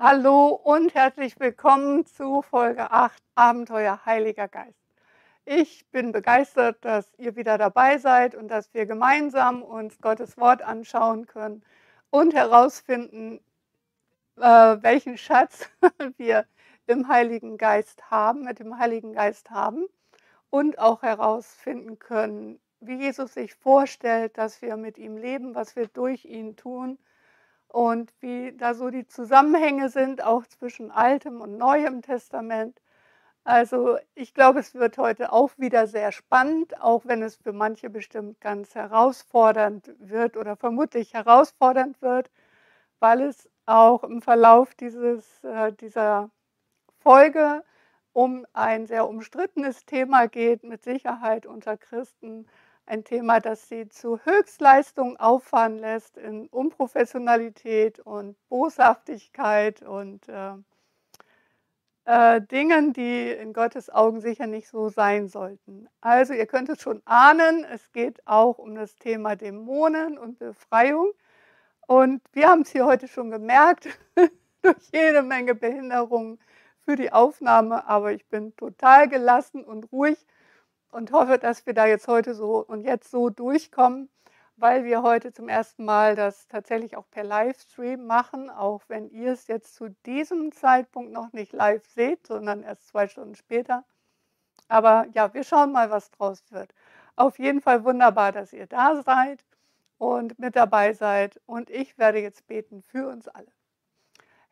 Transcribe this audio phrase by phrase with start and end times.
[0.00, 4.78] Hallo und herzlich willkommen zu Folge 8 Abenteuer Heiliger Geist.
[5.44, 10.62] Ich bin begeistert, dass ihr wieder dabei seid und dass wir gemeinsam uns Gottes Wort
[10.62, 11.64] anschauen können
[12.10, 13.40] und herausfinden,
[14.36, 15.68] äh, welchen Schatz
[16.16, 16.46] wir
[16.86, 19.84] im Heiligen Geist haben, mit dem Heiligen Geist haben
[20.48, 25.88] und auch herausfinden können, wie Jesus sich vorstellt, dass wir mit ihm leben, was wir
[25.88, 26.98] durch ihn tun
[27.68, 32.80] und wie da so die Zusammenhänge sind, auch zwischen Altem und Neuem Testament.
[33.44, 37.90] Also ich glaube, es wird heute auch wieder sehr spannend, auch wenn es für manche
[37.90, 42.30] bestimmt ganz herausfordernd wird oder vermutlich herausfordernd wird,
[43.00, 46.30] weil es auch im Verlauf dieses, äh, dieser
[47.00, 47.64] Folge
[48.12, 52.46] um ein sehr umstrittenes Thema geht, mit Sicherheit unter Christen
[52.88, 60.54] ein Thema, das sie zu Höchstleistungen auffahren lässt in Unprofessionalität und Boshaftigkeit und äh,
[62.06, 65.88] äh, Dingen, die in Gottes Augen sicher nicht so sein sollten.
[66.00, 71.12] Also ihr könnt es schon ahnen, es geht auch um das Thema Dämonen und Befreiung.
[71.86, 73.88] Und wir haben es hier heute schon gemerkt,
[74.62, 76.38] durch jede Menge Behinderungen
[76.80, 80.26] für die Aufnahme, aber ich bin total gelassen und ruhig
[80.90, 84.08] und hoffe, dass wir da jetzt heute so und jetzt so durchkommen,
[84.56, 89.32] weil wir heute zum ersten Mal das tatsächlich auch per Livestream machen, auch wenn ihr
[89.32, 93.84] es jetzt zu diesem Zeitpunkt noch nicht live seht, sondern erst zwei Stunden später.
[94.68, 96.74] Aber ja, wir schauen mal, was draus wird.
[97.16, 99.44] Auf jeden Fall wunderbar, dass ihr da seid
[99.98, 101.40] und mit dabei seid.
[101.46, 103.57] Und ich werde jetzt beten für uns alle.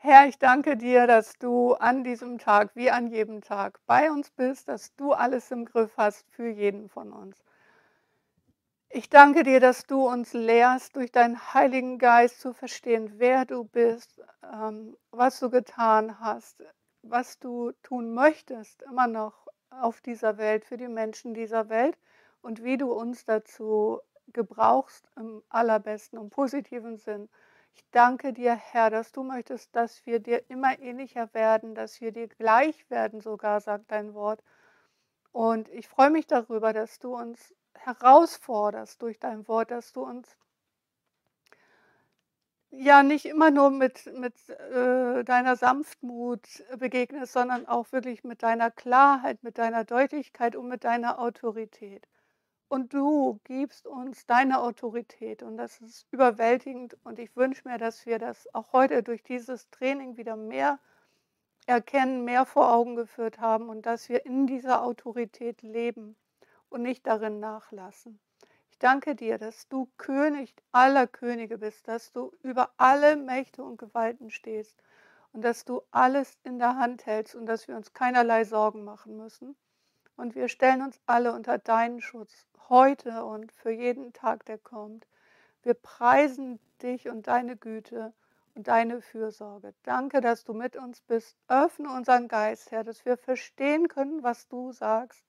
[0.08, 4.30] Herr, ich danke dir, dass du an diesem Tag wie an jedem Tag bei uns
[4.30, 7.42] bist, dass du alles im Griff hast für jeden von uns.
[8.88, 13.64] Ich danke dir, dass du uns lehrst, durch deinen Heiligen Geist zu verstehen, wer du
[13.64, 16.62] bist, ähm, was du getan hast,
[17.02, 21.98] was du tun möchtest, immer noch auf dieser Welt, für die Menschen dieser Welt
[22.42, 23.98] und wie du uns dazu
[24.28, 27.28] gebrauchst im allerbesten und positiven Sinn.
[27.76, 32.10] Ich danke dir, Herr, dass du möchtest, dass wir dir immer ähnlicher werden, dass wir
[32.10, 34.42] dir gleich werden, sogar, sagt dein Wort.
[35.30, 40.38] Und ich freue mich darüber, dass du uns herausforderst durch dein Wort, dass du uns
[42.70, 48.70] ja nicht immer nur mit, mit äh, deiner Sanftmut begegnest, sondern auch wirklich mit deiner
[48.70, 52.08] Klarheit, mit deiner Deutlichkeit und mit deiner Autorität.
[52.68, 58.06] Und du gibst uns deine Autorität und das ist überwältigend und ich wünsche mir, dass
[58.06, 60.80] wir das auch heute durch dieses Training wieder mehr
[61.66, 66.16] erkennen, mehr vor Augen geführt haben und dass wir in dieser Autorität leben
[66.68, 68.18] und nicht darin nachlassen.
[68.70, 73.78] Ich danke dir, dass du König aller Könige bist, dass du über alle Mächte und
[73.78, 74.76] Gewalten stehst
[75.32, 79.16] und dass du alles in der Hand hältst und dass wir uns keinerlei Sorgen machen
[79.16, 79.56] müssen.
[80.16, 85.06] Und wir stellen uns alle unter deinen Schutz heute und für jeden Tag, der kommt.
[85.62, 88.12] Wir preisen dich und deine Güte
[88.54, 89.74] und deine Fürsorge.
[89.82, 91.36] Danke, dass du mit uns bist.
[91.48, 95.24] Öffne unseren Geist, Herr, dass wir verstehen können, was du sagst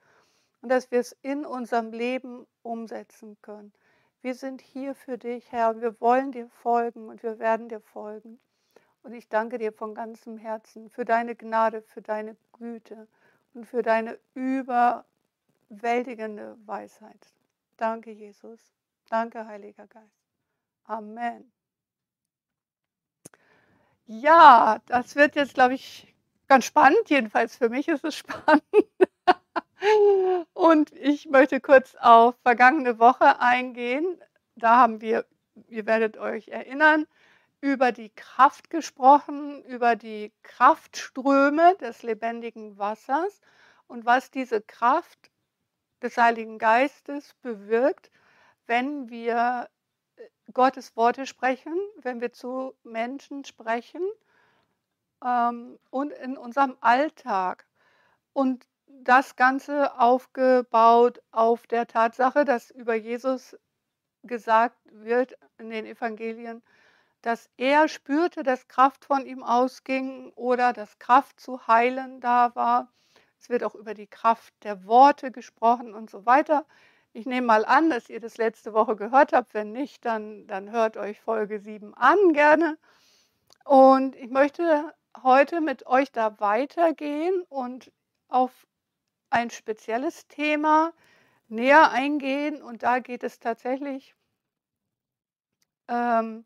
[0.62, 3.74] und dass wir es in unserem Leben umsetzen können.
[4.22, 8.40] Wir sind hier für dich, Herr, wir wollen dir folgen und wir werden dir folgen.
[9.03, 13.08] Und ich danke dir von ganzem Herzen für deine Gnade, für deine Güte
[13.57, 15.03] und für deine über
[15.69, 17.34] überwältigende Weisheit.
[17.75, 18.59] Danke, Jesus.
[19.09, 20.29] Danke, Heiliger Geist.
[20.84, 21.51] Amen.
[24.06, 26.13] Ja, das wird jetzt, glaube ich,
[26.47, 27.09] ganz spannend.
[27.09, 28.63] Jedenfalls für mich ist es spannend.
[30.53, 34.22] Und ich möchte kurz auf vergangene Woche eingehen.
[34.56, 35.25] Da haben wir,
[35.67, 37.07] ihr werdet euch erinnern,
[37.67, 43.41] über die Kraft gesprochen, über die Kraftströme des lebendigen Wassers
[43.88, 45.31] und was diese Kraft
[46.01, 48.09] des Heiligen Geistes bewirkt,
[48.67, 49.67] wenn wir
[50.16, 50.23] äh,
[50.53, 54.02] Gottes Worte sprechen, wenn wir zu Menschen sprechen
[55.22, 57.66] ähm, und in unserem Alltag.
[58.31, 63.58] Und das Ganze aufgebaut auf der Tatsache, dass über Jesus
[64.23, 66.63] gesagt wird in den Evangelien,
[67.22, 72.90] dass er spürte, dass Kraft von ihm ausging oder dass Kraft zu heilen da war
[73.40, 76.66] es wird auch über die Kraft der Worte gesprochen und so weiter.
[77.14, 79.53] Ich nehme mal an, dass ihr das letzte Woche gehört habt.
[79.53, 82.78] Wenn nicht, dann, dann hört euch Folge 7 an gerne.
[83.66, 84.93] Und ich möchte
[85.23, 87.91] heute mit euch da weitergehen und
[88.28, 88.67] auf
[89.29, 90.93] ein spezielles Thema
[91.47, 92.61] näher eingehen.
[92.61, 94.16] Und da geht es tatsächlich
[95.87, 96.46] ähm,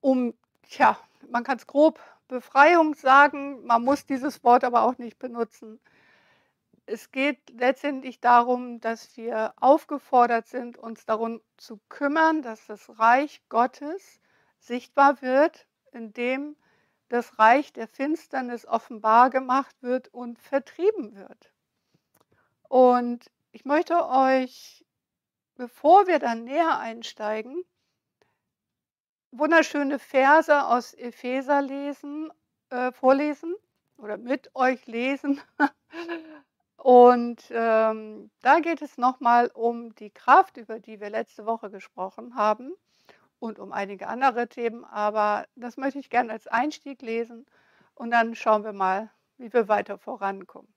[0.00, 0.98] um, tja,
[1.30, 5.80] man kann es grob Befreiung sagen, man muss dieses Wort aber auch nicht benutzen.
[6.86, 13.42] Es geht letztendlich darum, dass wir aufgefordert sind, uns darum zu kümmern, dass das Reich
[13.48, 14.20] Gottes
[14.58, 16.56] sichtbar wird, indem
[17.08, 21.52] das Reich der Finsternis offenbar gemacht wird und vertrieben wird.
[22.68, 24.84] Und ich möchte euch,
[25.56, 27.64] bevor wir dann näher einsteigen,
[29.30, 32.30] wunderschöne Verse aus Epheser lesen,
[32.70, 33.54] äh, vorlesen
[33.96, 35.40] oder mit euch lesen.
[36.76, 42.36] Und ähm, da geht es nochmal um die Kraft, über die wir letzte Woche gesprochen
[42.36, 42.72] haben
[43.40, 44.84] und um einige andere Themen.
[44.84, 47.46] Aber das möchte ich gerne als Einstieg lesen
[47.94, 50.72] und dann schauen wir mal, wie wir weiter vorankommen.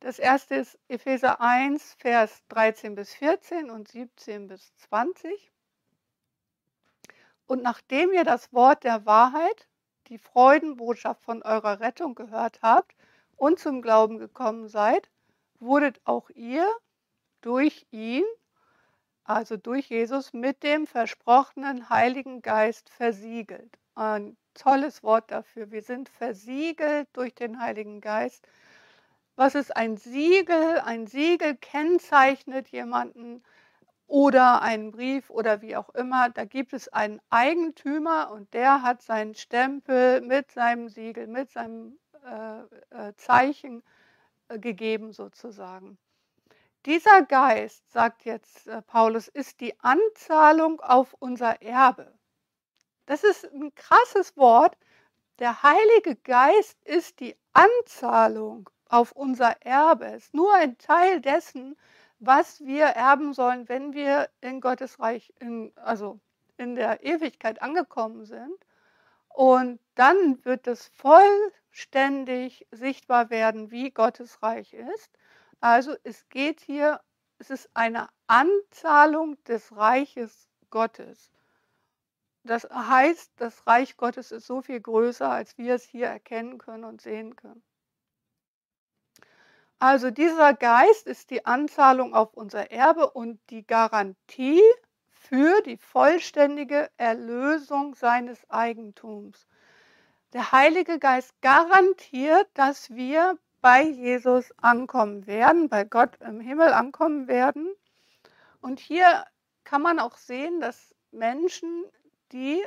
[0.00, 5.53] Das erste ist Epheser 1, Vers 13 bis 14 und 17 bis 20.
[7.46, 9.68] Und nachdem ihr das Wort der Wahrheit,
[10.08, 12.94] die Freudenbotschaft von eurer Rettung gehört habt
[13.36, 15.10] und zum Glauben gekommen seid,
[15.58, 16.66] wurdet auch ihr
[17.40, 18.24] durch ihn,
[19.24, 23.78] also durch Jesus, mit dem versprochenen Heiligen Geist versiegelt.
[23.94, 25.70] Ein tolles Wort dafür.
[25.70, 28.46] Wir sind versiegelt durch den Heiligen Geist.
[29.36, 30.80] Was ist ein Siegel?
[30.80, 33.42] Ein Siegel kennzeichnet jemanden,
[34.06, 36.30] oder einen Brief oder wie auch immer.
[36.30, 41.98] Da gibt es einen Eigentümer und der hat seinen Stempel mit seinem Siegel, mit seinem
[42.24, 42.60] äh,
[42.90, 43.82] äh, Zeichen
[44.48, 45.98] äh, gegeben sozusagen.
[46.86, 52.12] Dieser Geist, sagt jetzt äh, Paulus, ist die Anzahlung auf unser Erbe.
[53.06, 54.76] Das ist ein krasses Wort.
[55.38, 60.06] Der Heilige Geist ist die Anzahlung auf unser Erbe.
[60.06, 61.76] Es ist nur ein Teil dessen,
[62.18, 66.20] was wir erben sollen, wenn wir in Gottes Reich, in, also
[66.56, 68.54] in der Ewigkeit angekommen sind.
[69.28, 75.10] Und dann wird es vollständig sichtbar werden, wie Gottes Reich ist.
[75.60, 77.00] Also es geht hier,
[77.38, 81.30] es ist eine Anzahlung des Reiches Gottes.
[82.44, 86.84] Das heißt, das Reich Gottes ist so viel größer, als wir es hier erkennen können
[86.84, 87.62] und sehen können.
[89.86, 94.62] Also dieser Geist ist die Anzahlung auf unser Erbe und die Garantie
[95.10, 99.46] für die vollständige Erlösung seines Eigentums.
[100.32, 107.28] Der Heilige Geist garantiert, dass wir bei Jesus ankommen werden, bei Gott im Himmel ankommen
[107.28, 107.68] werden.
[108.62, 109.26] Und hier
[109.64, 111.84] kann man auch sehen, dass Menschen,
[112.32, 112.64] die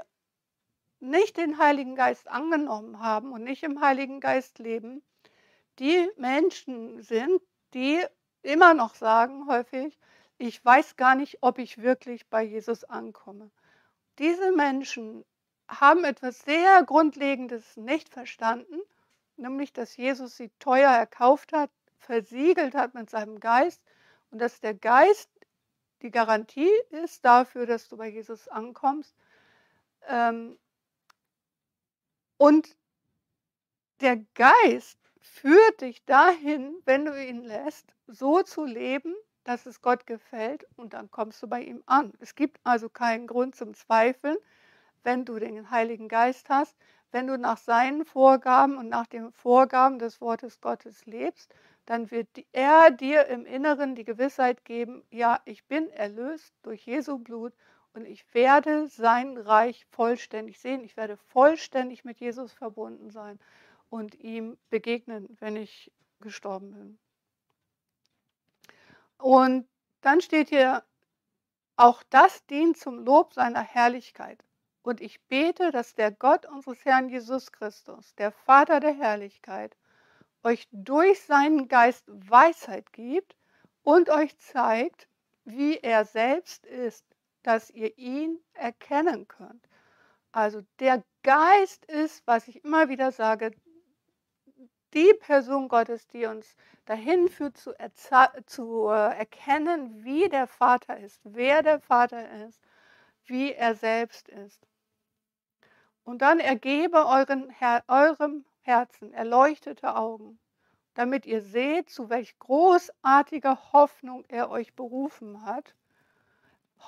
[1.00, 5.02] nicht den Heiligen Geist angenommen haben und nicht im Heiligen Geist leben,
[5.80, 7.42] die Menschen sind,
[7.74, 8.04] die
[8.42, 9.98] immer noch sagen häufig,
[10.38, 13.50] ich weiß gar nicht, ob ich wirklich bei Jesus ankomme.
[14.20, 15.26] Diese Menschen
[15.68, 18.80] haben etwas sehr Grundlegendes nicht verstanden,
[19.36, 23.82] nämlich dass Jesus sie teuer erkauft hat, versiegelt hat mit seinem Geist
[24.32, 25.30] und dass der Geist
[26.02, 29.16] die Garantie ist dafür, dass du bei Jesus ankommst.
[30.08, 30.58] Ähm,
[32.38, 32.78] und
[34.00, 40.06] der Geist führt dich dahin, wenn du ihn lässt, so zu leben, dass es Gott
[40.06, 42.14] gefällt und dann kommst du bei ihm an.
[42.20, 44.38] Es gibt also keinen Grund zum Zweifeln,
[45.04, 46.76] wenn du den Heiligen Geist hast,
[47.12, 51.54] wenn du nach seinen Vorgaben und nach den Vorgaben des Wortes Gottes lebst,
[51.86, 57.18] dann wird er dir im Inneren die Gewissheit geben, ja, ich bin erlöst durch Jesu
[57.18, 57.54] Blut
[57.94, 63.40] und ich werde sein Reich vollständig sehen, ich werde vollständig mit Jesus verbunden sein
[63.90, 67.00] und ihm begegnen, wenn ich gestorben bin.
[69.18, 69.68] Und
[70.02, 70.84] dann steht hier,
[71.76, 74.44] auch das dient zum Lob seiner Herrlichkeit.
[74.82, 79.76] Und ich bete, dass der Gott unseres Herrn Jesus Christus, der Vater der Herrlichkeit,
[80.44, 83.36] euch durch seinen Geist Weisheit gibt
[83.84, 85.08] und euch zeigt,
[85.44, 87.06] wie er selbst ist,
[87.44, 89.68] dass ihr ihn erkennen könnt.
[90.32, 93.52] Also der Geist ist, was ich immer wieder sage,
[94.98, 97.72] die Person Gottes, die uns dahin führt, zu,
[98.48, 102.60] zu äh, erkennen, wie der Vater ist, wer der Vater ist,
[103.26, 104.66] wie er selbst ist.
[106.04, 110.40] Und dann ergebe euren, Her eurem Herzen erleuchtete Augen,
[110.96, 115.76] damit ihr seht, zu welch großartiger Hoffnung er euch berufen hat.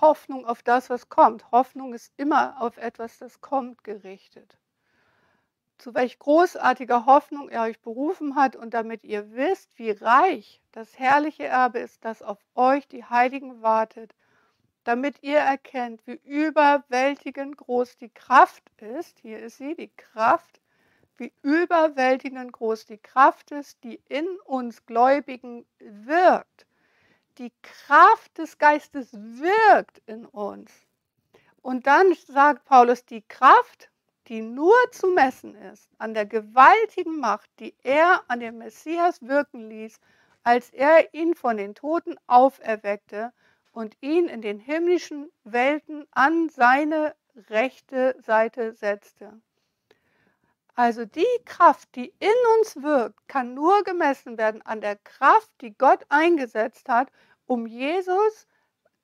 [0.02, 1.52] Hoffnung auf das, was kommt.
[1.52, 4.59] Hoffnung ist immer auf etwas, das kommt, gerichtet
[5.80, 11.00] zu welch großartiger Hoffnung er euch berufen hat und damit ihr wisst, wie reich das
[11.00, 14.14] herrliche Erbe ist, das auf euch, die Heiligen, wartet,
[14.84, 19.20] damit ihr erkennt, wie überwältigend groß die Kraft ist.
[19.20, 20.60] Hier ist sie, die Kraft.
[21.18, 26.66] Wie überwältigend groß die Kraft ist, die in uns Gläubigen wirkt.
[27.38, 30.72] Die Kraft des Geistes wirkt in uns.
[31.62, 33.90] Und dann sagt Paulus, die Kraft,
[34.30, 39.70] die nur zu messen ist an der gewaltigen Macht, die er an dem Messias wirken
[39.70, 40.00] ließ,
[40.44, 43.34] als er ihn von den Toten auferweckte
[43.72, 47.16] und ihn in den himmlischen Welten an seine
[47.50, 49.42] rechte Seite setzte.
[50.76, 55.78] Also die Kraft, die in uns wirkt, kann nur gemessen werden an der Kraft, die
[55.78, 57.12] Gott eingesetzt hat,
[57.48, 58.48] um Jesus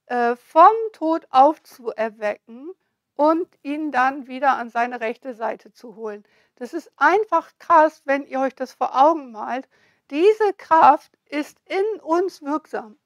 [0.06, 2.72] äh, vom Tod aufzuerwecken
[3.16, 6.24] und ihn dann wieder an seine rechte Seite zu holen.
[6.56, 9.68] Das ist einfach krass, wenn ihr euch das vor Augen malt.
[10.10, 12.98] Diese Kraft ist in uns wirksam.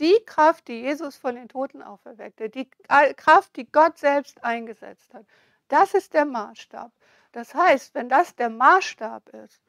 [0.00, 2.68] Die Kraft, die Jesus von den Toten auferweckte, die
[3.16, 5.24] Kraft, die Gott selbst eingesetzt hat,
[5.68, 6.90] das ist der Maßstab.
[7.32, 9.62] Das heißt, wenn das der Maßstab ist,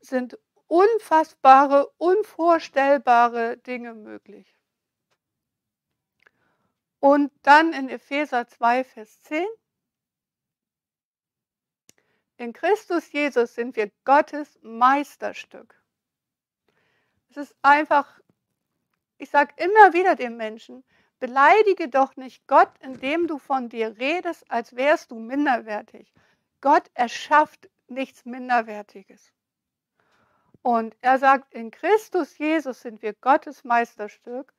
[0.00, 4.55] sind unfassbare, unvorstellbare Dinge möglich.
[7.00, 9.46] Und dann in Epheser 2, Vers 10.
[12.38, 15.80] In Christus Jesus sind wir Gottes Meisterstück.
[17.30, 18.20] Es ist einfach,
[19.18, 20.84] ich sage immer wieder den Menschen,
[21.18, 26.12] beleidige doch nicht Gott, indem du von dir redest, als wärst du minderwertig.
[26.60, 29.32] Gott erschafft nichts Minderwertiges.
[30.62, 34.52] Und er sagt, in Christus Jesus sind wir Gottes Meisterstück.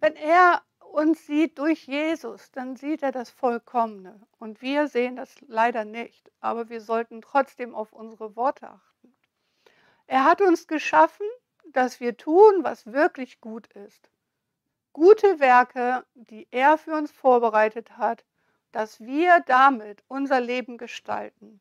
[0.00, 0.62] Wenn er
[0.94, 4.20] uns sieht durch Jesus, dann sieht er das Vollkommene.
[4.38, 9.12] Und wir sehen das leider nicht, aber wir sollten trotzdem auf unsere Worte achten.
[10.06, 11.26] Er hat uns geschaffen,
[11.72, 14.08] dass wir tun, was wirklich gut ist.
[14.92, 18.24] Gute Werke, die er für uns vorbereitet hat,
[18.70, 21.60] dass wir damit unser Leben gestalten.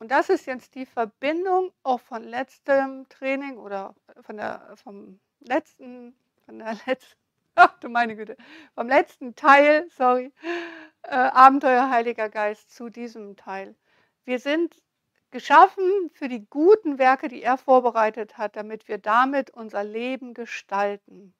[0.00, 6.16] Und das ist jetzt die Verbindung auch von letztem Training oder von der, vom letzten,
[6.44, 7.23] von der letzten
[7.56, 8.36] Ach du meine Güte.
[8.74, 10.32] Vom letzten Teil, sorry,
[11.02, 13.74] äh, Abenteuer Heiliger Geist zu diesem Teil.
[14.24, 14.82] Wir sind
[15.30, 21.34] geschaffen für die guten Werke, die er vorbereitet hat, damit wir damit unser Leben gestalten.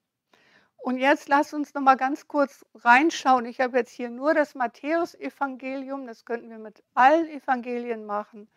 [0.76, 3.46] Und jetzt lass uns noch mal ganz kurz reinschauen.
[3.46, 8.48] Ich habe jetzt hier nur das Matthäusevangelium, das könnten wir mit allen Evangelien machen.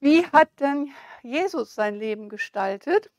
[0.00, 0.90] Wie hat denn
[1.22, 3.10] Jesus sein Leben gestaltet?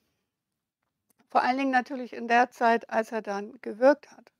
[1.33, 4.31] Vor allen Dingen natürlich in der Zeit, als er dann gewirkt hat.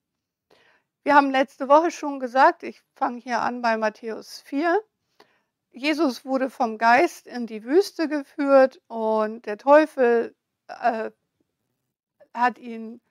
[1.02, 4.80] Wir haben letzte Woche schon gesagt, ich fange hier an bei Matthäus 4.
[5.72, 10.36] Jesus wurde vom Geist in die Wüste geführt und der Teufel
[10.68, 11.10] äh,
[12.32, 13.02] hat ihn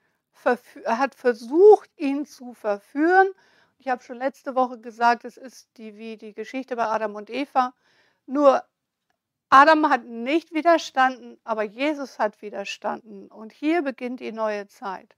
[0.86, 3.32] hat versucht, ihn zu verführen.
[3.78, 7.30] Ich habe schon letzte Woche gesagt, es ist die, wie die Geschichte bei Adam und
[7.30, 7.74] Eva.
[8.26, 8.62] Nur
[9.52, 13.30] Adam hat nicht widerstanden, aber Jesus hat widerstanden.
[13.30, 15.14] Und hier beginnt die neue Zeit.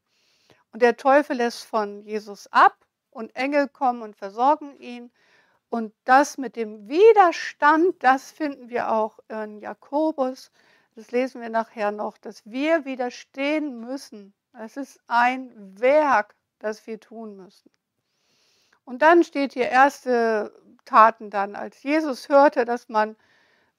[0.72, 2.76] Und der Teufel lässt von Jesus ab
[3.10, 5.12] und Engel kommen und versorgen ihn.
[5.68, 10.50] Und das mit dem Widerstand, das finden wir auch in Jakobus.
[10.96, 14.34] Das lesen wir nachher noch, dass wir widerstehen müssen.
[14.52, 17.70] Es ist ein Werk, das wir tun müssen.
[18.84, 20.52] Und dann steht hier erste
[20.84, 23.14] Taten dann, als Jesus hörte, dass man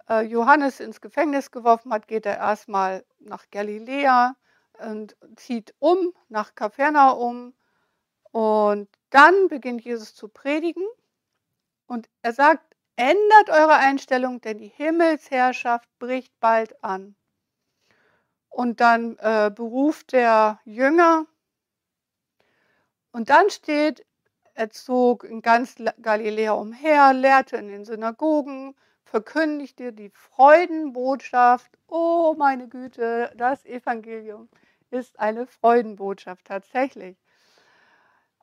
[0.07, 4.35] Johannes ins Gefängnis geworfen hat, geht er erstmal nach Galiläa
[4.79, 7.53] und zieht um nach Kapernaum.
[8.31, 10.85] Und dann beginnt Jesus zu predigen.
[11.87, 17.15] Und er sagt, ändert eure Einstellung, denn die Himmelsherrschaft bricht bald an.
[18.49, 21.25] Und dann äh, beruft der Jünger.
[23.11, 24.05] Und dann steht,
[24.53, 28.75] er zog in ganz Galiläa umher, lehrte in den Synagogen,
[29.15, 31.71] verkündigte die Freudenbotschaft.
[31.87, 34.49] Oh meine Güte, das Evangelium
[34.91, 37.15] ist eine Freudenbotschaft tatsächlich.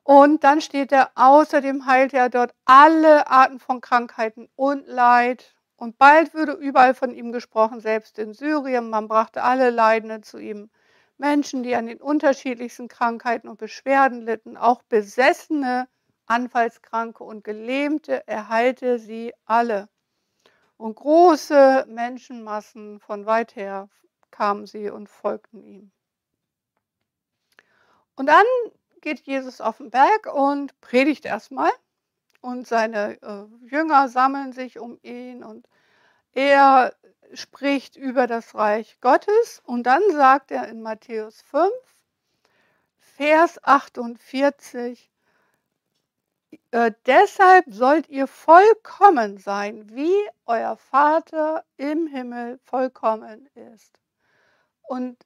[0.01, 5.53] Und dann steht er, außerdem heilt er dort alle Arten von Krankheiten und Leid.
[5.75, 8.89] Und bald würde überall von ihm gesprochen, selbst in Syrien.
[8.89, 10.71] Man brachte alle Leidenden zu ihm.
[11.19, 15.87] Menschen, die an den unterschiedlichsten Krankheiten und Beschwerden litten, auch Besessene,
[16.25, 19.87] Anfallskranke und Gelähmte, er heilte sie alle.
[20.83, 23.87] Und große Menschenmassen von weit her
[24.31, 25.93] kamen sie und folgten ihm.
[28.17, 28.43] Und dann
[28.99, 31.71] geht Jesus auf den Berg und predigt erstmal.
[32.41, 35.69] Und seine äh, Jünger sammeln sich um ihn und
[36.33, 36.93] er
[37.33, 39.61] spricht über das Reich Gottes.
[39.65, 41.71] Und dann sagt er in Matthäus 5,
[42.99, 45.12] Vers 48.
[46.73, 50.15] Äh, deshalb sollt ihr vollkommen sein, wie
[50.47, 53.99] euer Vater im Himmel vollkommen ist.
[54.81, 55.23] Und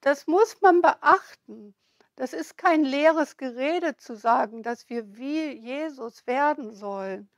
[0.00, 1.76] das muss man beachten.
[2.16, 7.30] Das ist kein leeres Gerede zu sagen, dass wir wie Jesus werden sollen,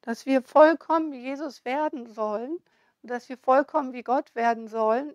[0.00, 2.58] dass wir vollkommen wie Jesus werden sollen,
[3.04, 5.14] dass wir vollkommen wie Gott werden sollen.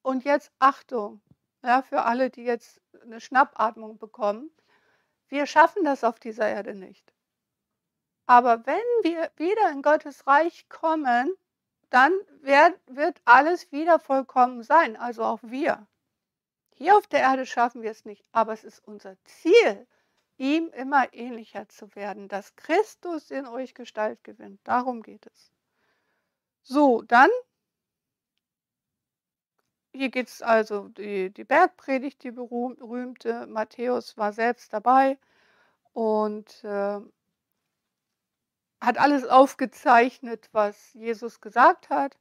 [0.00, 1.20] Und jetzt Achtung,
[1.62, 4.50] ja, für alle, die jetzt eine Schnappatmung bekommen.
[5.32, 7.10] Wir schaffen das auf dieser Erde nicht.
[8.26, 11.34] Aber wenn wir wieder in Gottes Reich kommen,
[11.88, 12.12] dann
[12.42, 15.86] wird alles wieder vollkommen sein, also auch wir.
[16.74, 19.86] Hier auf der Erde schaffen wir es nicht, aber es ist unser Ziel,
[20.36, 24.60] ihm immer ähnlicher zu werden, dass Christus in euch Gestalt gewinnt.
[24.64, 25.50] Darum geht es.
[26.60, 27.30] So, dann,
[29.92, 33.46] hier geht es also die, die Bergpredigt, die berühmte.
[33.46, 35.18] Matthäus war selbst dabei
[35.92, 37.00] und äh,
[38.80, 42.18] hat alles aufgezeichnet, was Jesus gesagt hat.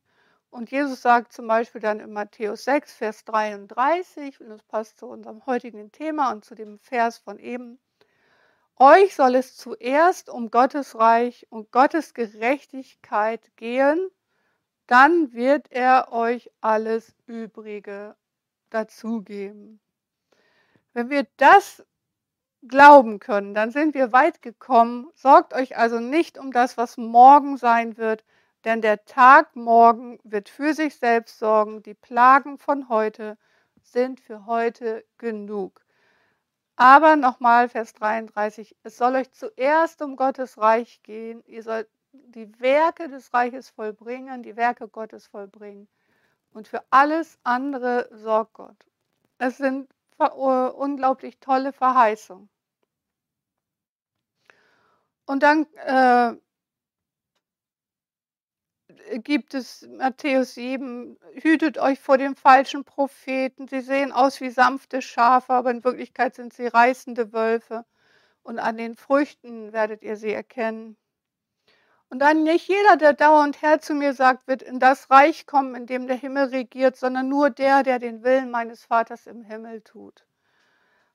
[0.50, 5.08] Und Jesus sagt zum Beispiel dann in Matthäus 6, Vers 33, und das passt zu
[5.08, 7.80] unserem heutigen Thema und zu dem Vers von eben,
[8.76, 14.10] euch soll es zuerst um Gottes Reich und Gottes Gerechtigkeit gehen,
[14.92, 18.18] dann wird er euch alles Übrige
[18.72, 19.80] dazugeben.
[20.92, 21.82] Wenn wir das
[22.68, 25.10] glauben können, dann sind wir weit gekommen.
[25.16, 28.26] Sorgt euch also nicht um das, was morgen sein wird,
[28.66, 31.82] denn der Tag morgen wird für sich selbst sorgen.
[31.84, 33.38] Die Plagen von heute
[33.82, 35.86] sind für heute genug.
[36.76, 41.44] Aber nochmal Vers 33, es soll euch zuerst um Gottes Reich gehen.
[41.46, 45.88] Ihr sollt die Werke des Reiches vollbringen, die Werke Gottes vollbringen.
[46.54, 48.86] Und für alles andere sorgt Gott.
[49.38, 52.50] Es sind unglaublich tolle Verheißungen.
[55.26, 56.36] Und dann äh,
[59.20, 63.68] gibt es Matthäus 7, hütet euch vor den falschen Propheten.
[63.68, 67.86] Sie sehen aus wie sanfte Schafe, aber in Wirklichkeit sind sie reißende Wölfe.
[68.44, 70.98] Und an den Früchten werdet ihr sie erkennen.
[72.12, 75.76] Und dann nicht jeder, der dauernd Herr zu mir sagt, wird in das Reich kommen,
[75.76, 79.80] in dem der Himmel regiert, sondern nur der, der den Willen meines Vaters im Himmel
[79.80, 80.26] tut.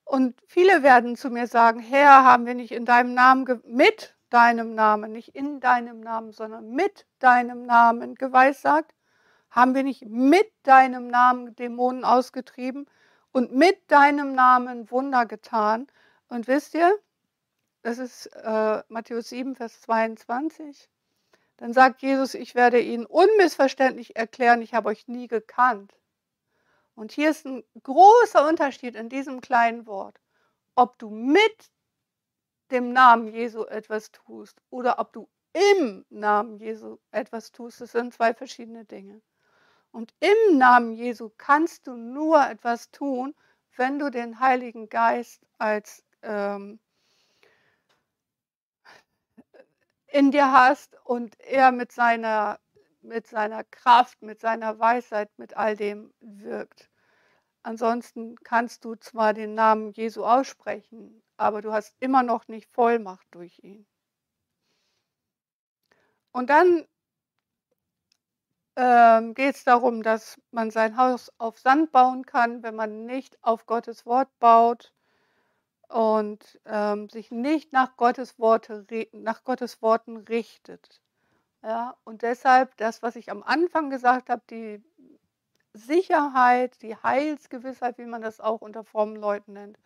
[0.04, 4.74] Und viele werden zu mir sagen, Herr, haben wir nicht in deinem Namen mit deinem
[4.74, 8.94] Namen, nicht in deinem Namen, sondern mit deinem Namen geweissagt?
[9.50, 12.86] Haben wir nicht mit deinem Namen Dämonen ausgetrieben
[13.32, 15.88] und mit deinem Namen Wunder getan?
[16.28, 16.90] Und wisst ihr,
[17.86, 20.90] das ist äh, Matthäus 7, Vers 22.
[21.56, 25.94] Dann sagt Jesus, ich werde Ihnen unmissverständlich erklären, ich habe euch nie gekannt.
[26.96, 30.20] Und hier ist ein großer Unterschied in diesem kleinen Wort.
[30.74, 31.70] Ob du mit
[32.72, 38.12] dem Namen Jesu etwas tust oder ob du im Namen Jesu etwas tust, das sind
[38.12, 39.22] zwei verschiedene Dinge.
[39.92, 43.36] Und im Namen Jesu kannst du nur etwas tun,
[43.76, 46.80] wenn du den Heiligen Geist als ähm,
[50.08, 52.60] in dir hast und er mit seiner,
[53.02, 56.90] mit seiner Kraft, mit seiner Weisheit, mit all dem wirkt.
[57.62, 63.26] Ansonsten kannst du zwar den Namen Jesu aussprechen, aber du hast immer noch nicht Vollmacht
[63.32, 63.86] durch ihn.
[66.32, 66.86] Und dann
[68.76, 73.42] ähm, geht es darum, dass man sein Haus auf Sand bauen kann, wenn man nicht
[73.42, 74.92] auf Gottes Wort baut
[75.88, 81.00] und ähm, sich nicht nach Gottes, Worte, nach Gottes Worten richtet.
[81.62, 84.82] Ja, und deshalb das, was ich am Anfang gesagt habe, die
[85.72, 89.78] Sicherheit, die Heilsgewissheit, wie man das auch unter frommen Leuten nennt,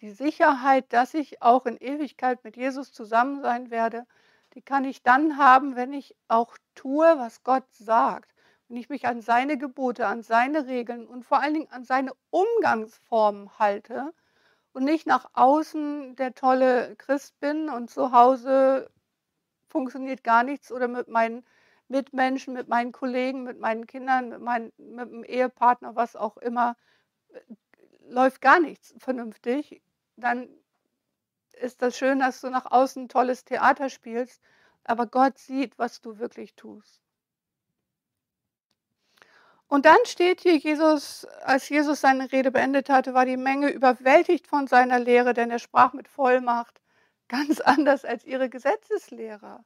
[0.00, 4.06] die Sicherheit, dass ich auch in Ewigkeit mit Jesus zusammen sein werde,
[4.54, 8.32] die kann ich dann haben, wenn ich auch tue, was Gott sagt.
[8.68, 12.12] Wenn ich mich an seine Gebote, an seine Regeln und vor allen Dingen an seine
[12.30, 14.12] Umgangsformen halte
[14.74, 18.90] und nicht nach außen der tolle Christ bin und zu Hause
[19.68, 21.44] funktioniert gar nichts oder mit meinen
[21.88, 26.76] Mitmenschen, mit meinen Kollegen, mit meinen Kindern, mit, mein, mit dem Ehepartner, was auch immer,
[28.00, 29.80] läuft gar nichts vernünftig,
[30.16, 30.48] dann
[31.52, 34.42] ist das schön, dass du nach außen tolles Theater spielst,
[34.82, 37.03] aber Gott sieht, was du wirklich tust.
[39.66, 44.46] Und dann steht hier, Jesus, als Jesus seine Rede beendet hatte, war die Menge überwältigt
[44.46, 46.80] von seiner Lehre, denn er sprach mit Vollmacht,
[47.28, 49.64] ganz anders als ihre Gesetzeslehrer.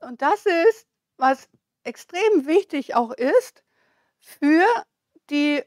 [0.00, 1.48] Und das ist, was
[1.84, 3.62] extrem wichtig auch ist
[4.18, 4.66] für
[5.30, 5.62] die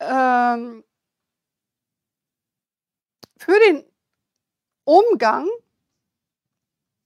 [0.00, 0.84] ähm,
[3.36, 3.84] für den
[4.84, 5.48] Umgang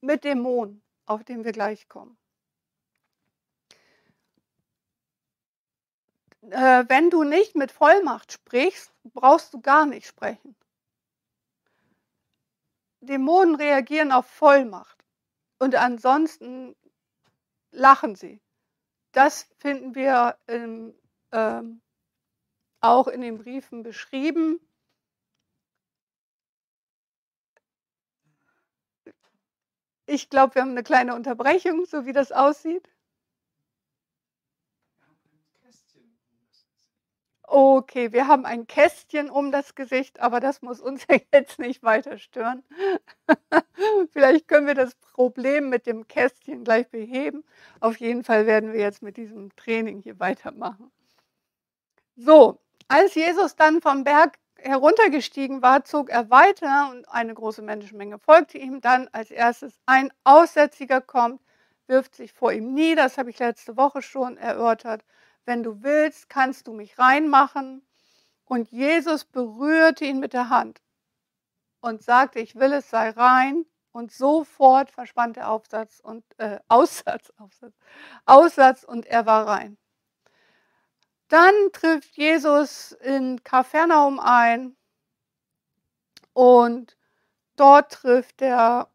[0.01, 2.19] mit Dämonen, auf den wir gleich kommen.
[6.51, 10.55] Äh, wenn du nicht mit Vollmacht sprichst, brauchst du gar nicht sprechen.
[13.01, 15.05] Dämonen reagieren auf Vollmacht
[15.59, 16.75] und ansonsten
[17.71, 18.41] lachen sie.
[19.13, 20.95] Das finden wir im,
[21.33, 21.81] ähm,
[22.81, 24.61] auch in den Briefen beschrieben.
[30.07, 32.94] Ich glaube, wir haben eine kleine Unterbrechung, so wie das aussieht.
[37.47, 42.19] Okay, wir haben ein Kästchen um das Gesicht, aber das muss uns jetzt nicht weiter
[42.19, 42.63] stören.
[44.13, 47.45] Vielleicht können wir das Problem mit dem Kästchen gleich beheben.
[47.81, 50.91] Auf jeden Fall werden wir jetzt mit diesem Training hier weitermachen.
[52.17, 58.19] So, als Jesus dann vom Berg heruntergestiegen war, zog er weiter und eine große Menschenmenge
[58.19, 58.81] folgte ihm.
[58.81, 61.43] Dann als erstes ein Aussätziger kommt,
[61.89, 63.03] wirft sich vor ihm nieder.
[63.03, 65.05] Das habe ich letzte Woche schon erörtert
[65.47, 67.87] wenn du willst, kannst du mich reinmachen.
[68.45, 70.83] Und Jesus berührte ihn mit der Hand
[71.81, 73.67] und sagte, ich will es, sei rein.
[73.93, 77.75] Und sofort verschwand der Aufsatz und äh, Aussatz, Aufsatz,
[78.27, 79.79] Aussatz und er war rein.
[81.29, 84.77] Dann trifft Jesus in Kapernaum ein
[86.33, 86.97] und
[87.57, 88.91] dort trifft er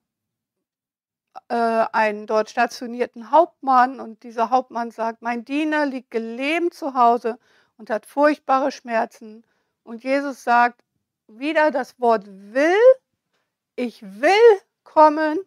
[1.48, 7.40] äh, einen dort stationierten Hauptmann und dieser Hauptmann sagt, mein Diener liegt gelähmt zu Hause
[7.78, 9.44] und hat furchtbare Schmerzen.
[9.84, 10.84] Und Jesus sagt
[11.28, 12.76] wieder das Wort will,
[13.76, 14.32] ich will
[14.84, 15.40] kommen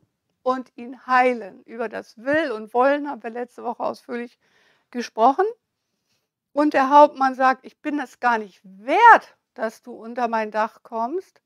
[0.42, 1.62] und ihn heilen.
[1.64, 4.38] Über das Will und Wollen haben wir letzte Woche ausführlich
[4.90, 5.44] gesprochen.
[6.52, 10.82] Und der Hauptmann sagt, ich bin es gar nicht wert, dass du unter mein Dach
[10.82, 11.42] kommst.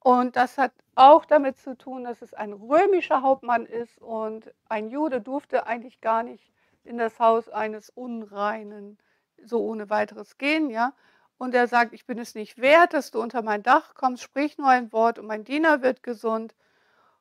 [0.00, 4.88] Und das hat auch damit zu tun, dass es ein römischer Hauptmann ist und ein
[4.88, 6.52] Jude durfte eigentlich gar nicht
[6.84, 8.98] in das Haus eines Unreinen
[9.44, 10.92] so ohne weiteres gehen, ja.
[11.38, 14.58] Und er sagt, ich bin es nicht wert, dass du unter mein Dach kommst, sprich
[14.58, 16.54] nur ein Wort und mein Diener wird gesund.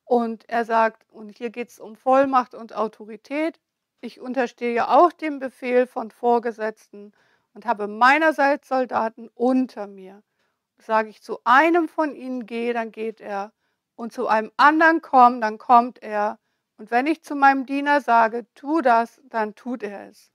[0.06, 3.60] Und er sagt, und hier geht es um Vollmacht und Autorität.
[4.02, 7.14] Ich unterstehe auch dem Befehl von Vorgesetzten
[7.54, 10.24] und habe meinerseits Soldaten unter mir.
[10.80, 13.52] Sage ich zu einem von ihnen gehe, dann geht er
[13.96, 16.40] und zu einem anderen kommen, dann kommt er.
[16.78, 20.32] Und wenn ich zu meinem Diener sage, tu das, dann tut er es.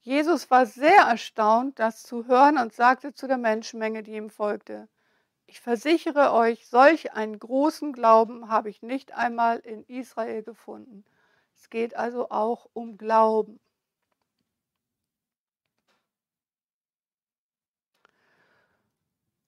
[0.00, 4.88] Jesus war sehr erstaunt, das zu hören und sagte zu der Menschenmenge, die ihm folgte,
[5.46, 11.04] ich versichere euch, solch einen großen Glauben habe ich nicht einmal in Israel gefunden.
[11.54, 13.60] Es geht also auch um Glauben.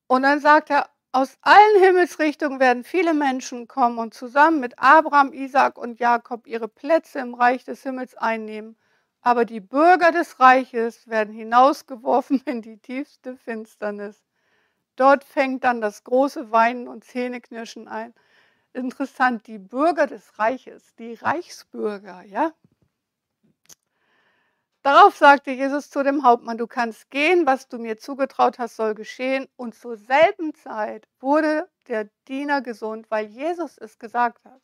[0.08, 5.32] Und dann sagt er, aus allen Himmelsrichtungen werden viele Menschen kommen und zusammen mit Abraham,
[5.32, 8.76] Isaac und Jakob ihre Plätze im Reich des Himmels einnehmen.
[9.22, 14.22] Aber die Bürger des Reiches werden hinausgeworfen in die tiefste Finsternis.
[14.94, 18.14] Dort fängt dann das große Weinen und Zähneknirschen ein.
[18.72, 22.52] Interessant, die Bürger des Reiches, die Reichsbürger, ja,
[24.86, 28.94] Darauf sagte Jesus zu dem Hauptmann, du kannst gehen, was du mir zugetraut hast, soll
[28.94, 29.48] geschehen.
[29.56, 34.60] Und zur selben Zeit wurde der Diener gesund, weil Jesus es gesagt hat.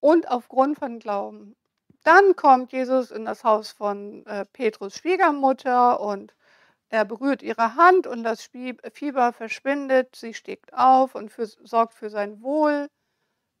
[0.00, 1.56] Und aufgrund von Glauben.
[2.02, 6.34] Dann kommt Jesus in das Haus von äh, Petrus Schwiegermutter und
[6.90, 10.14] er berührt ihre Hand und das Fieber verschwindet.
[10.14, 12.90] Sie steht auf und für, sorgt für sein Wohl.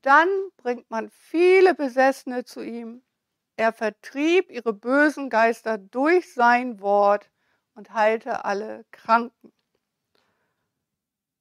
[0.02, 0.28] Dann
[0.58, 3.03] bringt man viele Besessene zu ihm
[3.56, 7.30] er vertrieb ihre bösen Geister durch sein Wort
[7.74, 9.52] und heilte alle Kranken.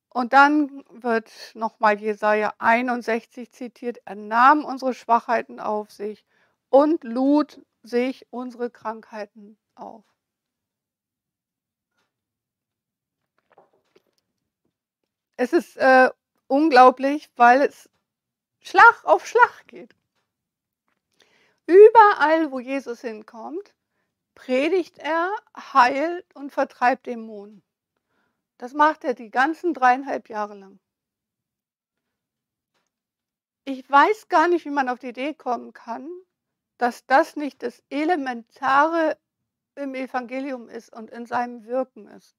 [0.10, 6.24] Und dann wird nochmal Jesaja 61 zitiert: Er nahm unsere Schwachheiten auf sich
[6.70, 10.06] und lud sich unsere Krankheiten auf.
[15.36, 16.10] Es ist äh,
[16.48, 17.90] unglaublich, weil es
[18.62, 19.96] Schlag auf Schlag geht.
[21.66, 23.74] Überall, wo Jesus hinkommt,
[24.36, 27.64] predigt er, heilt und vertreibt Dämonen.
[28.58, 30.80] Das macht er die ganzen dreieinhalb Jahre lang.
[33.66, 36.10] Ich weiß gar nicht, wie man auf die Idee kommen kann,
[36.78, 39.18] dass das nicht das Elementare
[39.76, 42.36] im Evangelium ist und in seinem Wirken ist.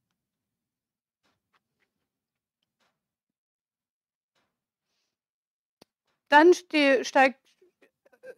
[6.28, 7.43] Dann steigt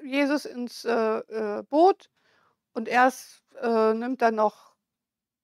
[0.07, 2.11] Jesus ins äh, äh, Boot
[2.73, 4.75] und erst äh, nimmt er noch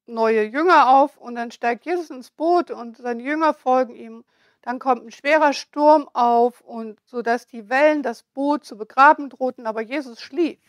[0.07, 4.25] neue Jünger auf und dann steigt Jesus ins Boot und seine Jünger folgen ihm.
[4.63, 9.29] Dann kommt ein schwerer Sturm auf und so dass die Wellen das Boot zu begraben
[9.31, 10.61] drohten, aber Jesus schlief.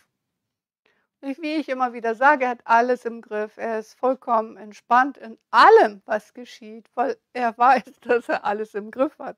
[1.21, 3.55] Wie ich immer wieder sage, er hat alles im Griff.
[3.55, 8.91] Er ist vollkommen entspannt in allem, was geschieht, weil er weiß, dass er alles im
[8.91, 9.37] Griff hat.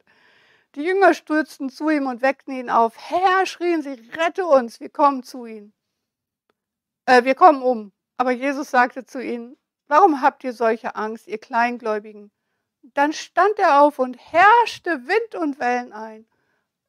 [0.75, 2.97] Die Jünger stürzten zu ihm und weckten ihn auf.
[2.97, 5.73] Herr, schrien sie, rette uns, wir kommen zu ihm.
[7.05, 7.93] Äh, wir kommen um.
[8.17, 9.57] Aber Jesus sagte zu ihnen,
[9.87, 12.31] warum habt ihr solche Angst, ihr Kleingläubigen?
[12.81, 16.27] Dann stand er auf und herrschte Wind und Wellen ein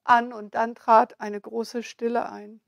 [0.07, 2.61] an und dann trat eine große Stille ein.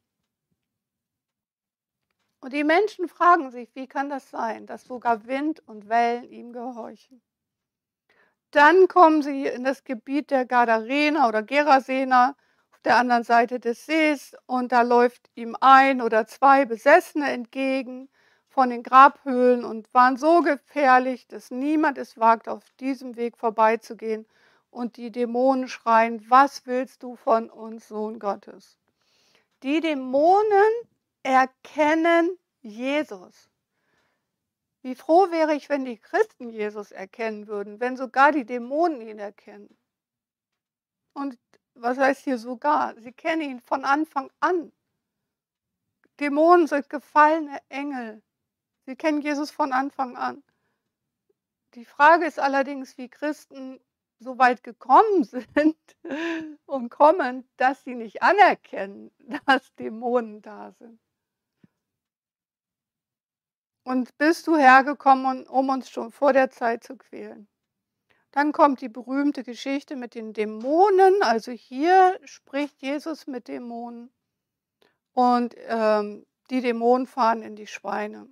[2.40, 6.52] Und die Menschen fragen sich, wie kann das sein, dass sogar Wind und Wellen ihm
[6.52, 7.20] gehorchen?
[8.50, 12.34] Dann kommen sie in das Gebiet der Gadarener oder Gerasener
[12.72, 18.08] auf der anderen Seite des Sees und da läuft ihm ein oder zwei Besessene entgegen
[18.48, 24.26] von den Grabhöhlen und waren so gefährlich, dass niemand es wagt, auf diesem Weg vorbeizugehen.
[24.70, 28.78] Und die Dämonen schreien, was willst du von uns, Sohn Gottes?
[29.62, 30.72] Die Dämonen
[31.22, 33.47] erkennen Jesus.
[34.88, 39.18] Wie froh wäre ich, wenn die Christen Jesus erkennen würden, wenn sogar die Dämonen ihn
[39.18, 39.76] erkennen.
[41.12, 41.38] Und
[41.74, 42.98] was heißt hier sogar?
[42.98, 44.72] Sie kennen ihn von Anfang an.
[46.20, 48.22] Dämonen sind gefallene Engel.
[48.86, 50.42] Sie kennen Jesus von Anfang an.
[51.74, 53.80] Die Frage ist allerdings, wie Christen
[54.20, 55.24] so weit gekommen
[55.54, 55.76] sind
[56.64, 59.10] und kommen, dass sie nicht anerkennen,
[59.44, 60.98] dass Dämonen da sind.
[63.88, 67.48] Und bist du hergekommen, um uns schon vor der Zeit zu quälen.
[68.32, 71.22] Dann kommt die berühmte Geschichte mit den Dämonen.
[71.22, 74.10] Also hier spricht Jesus mit Dämonen.
[75.14, 78.28] Und ähm, die Dämonen fahren in die Schweine.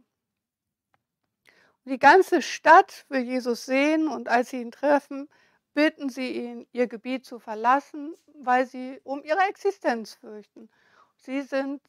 [1.86, 5.26] Die ganze Stadt will Jesus sehen und als sie ihn treffen,
[5.72, 10.68] bitten sie ihn, ihr Gebiet zu verlassen, weil sie um ihre Existenz fürchten.
[11.16, 11.80] Sie sind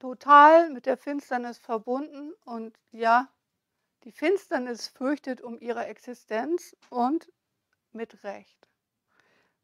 [0.00, 3.28] total mit der Finsternis verbunden und ja,
[4.04, 7.30] die Finsternis fürchtet um ihre Existenz und
[7.92, 8.68] mit Recht.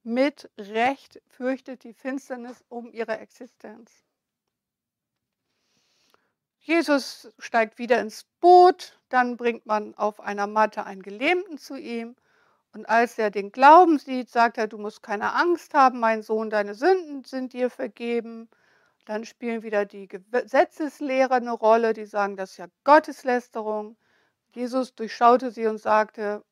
[0.04, 4.04] Mit Recht fürchtet die Finsternis um ihre Existenz.
[6.60, 12.14] Jesus steigt wieder ins Boot, dann bringt man auf einer Matte einen Gelähmten zu ihm
[12.72, 16.50] und als er den Glauben sieht, sagt er, du musst keine Angst haben, mein Sohn,
[16.50, 18.50] deine Sünden sind dir vergeben.
[19.06, 23.96] Dann spielen wieder die Gesetzeslehrer eine Rolle, die sagen, das ist ja Gotteslästerung.
[24.50, 26.44] Jesus durchschaute sie und sagte,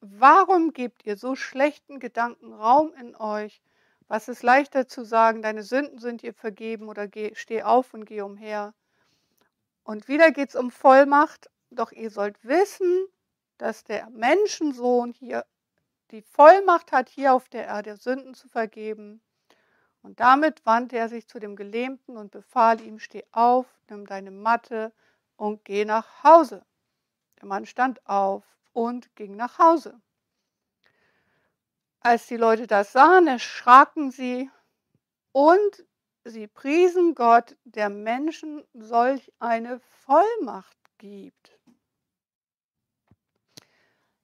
[0.00, 3.62] warum gebt ihr so schlechten Gedanken Raum in euch?
[4.08, 8.04] Was ist leichter zu sagen, deine Sünden sind dir vergeben oder geh, steh auf und
[8.04, 8.74] geh umher?
[9.82, 13.06] Und wieder geht es um Vollmacht, doch ihr sollt wissen,
[13.56, 15.46] dass der Menschensohn hier
[16.10, 19.22] die Vollmacht hat, hier auf der Erde Sünden zu vergeben.
[20.02, 24.32] Und damit wandte er sich zu dem Gelähmten und befahl ihm, steh auf, nimm deine
[24.32, 24.92] Matte
[25.36, 26.64] und geh nach Hause.
[27.40, 30.00] Der Mann stand auf und ging nach Hause.
[32.00, 34.50] Als die Leute das sahen, erschraken sie
[35.30, 35.84] und
[36.24, 41.58] sie priesen Gott, der Menschen solch eine Vollmacht gibt.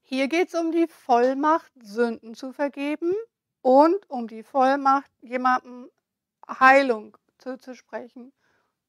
[0.03, 3.14] Hier geht es um die Vollmacht, Sünden zu vergeben
[3.62, 5.90] und um die Vollmacht, jemandem
[6.49, 8.33] Heilung zuzusprechen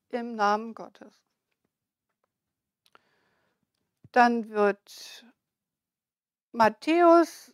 [0.10, 1.14] im Namen Gottes.
[4.12, 5.26] Dann wird
[6.52, 7.54] Matthäus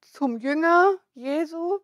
[0.00, 1.80] zum Jünger Jesu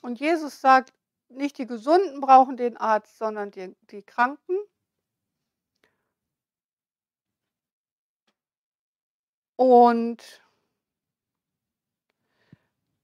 [0.00, 0.92] und Jesus sagt,
[1.28, 4.56] nicht die Gesunden brauchen den Arzt, sondern die, die Kranken.
[9.56, 10.40] Und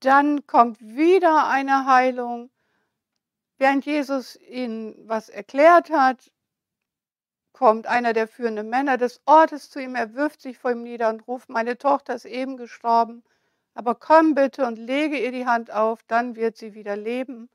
[0.04, 2.50] dann kommt wieder eine Heilung.
[3.58, 6.30] Während Jesus ihnen was erklärt hat,
[7.52, 11.08] kommt einer der führenden Männer des Ortes zu ihm, er wirft sich vor ihm nieder
[11.08, 13.22] und ruft, meine Tochter ist eben gestorben,
[13.74, 17.48] aber komm bitte und lege ihr die Hand auf, dann wird sie wieder leben.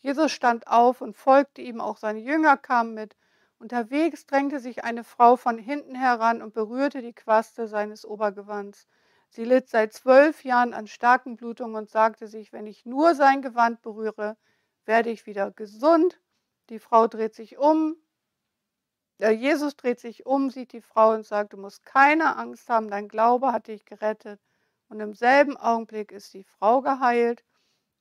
[0.00, 3.16] Jesus stand auf und folgte ihm, auch seine Jünger kamen mit.
[3.58, 8.86] Unterwegs drängte sich eine Frau von hinten heran und berührte die Quaste seines Obergewands.
[9.34, 13.42] Sie litt seit zwölf Jahren an starken Blutungen und sagte sich, wenn ich nur sein
[13.42, 14.36] Gewand berühre,
[14.84, 16.20] werde ich wieder gesund.
[16.68, 17.96] Die Frau dreht sich um.
[19.18, 22.88] Äh, Jesus dreht sich um, sieht die Frau und sagt, du musst keine Angst haben,
[22.88, 24.40] dein Glaube hat dich gerettet.
[24.88, 27.42] Und im selben Augenblick ist die Frau geheilt.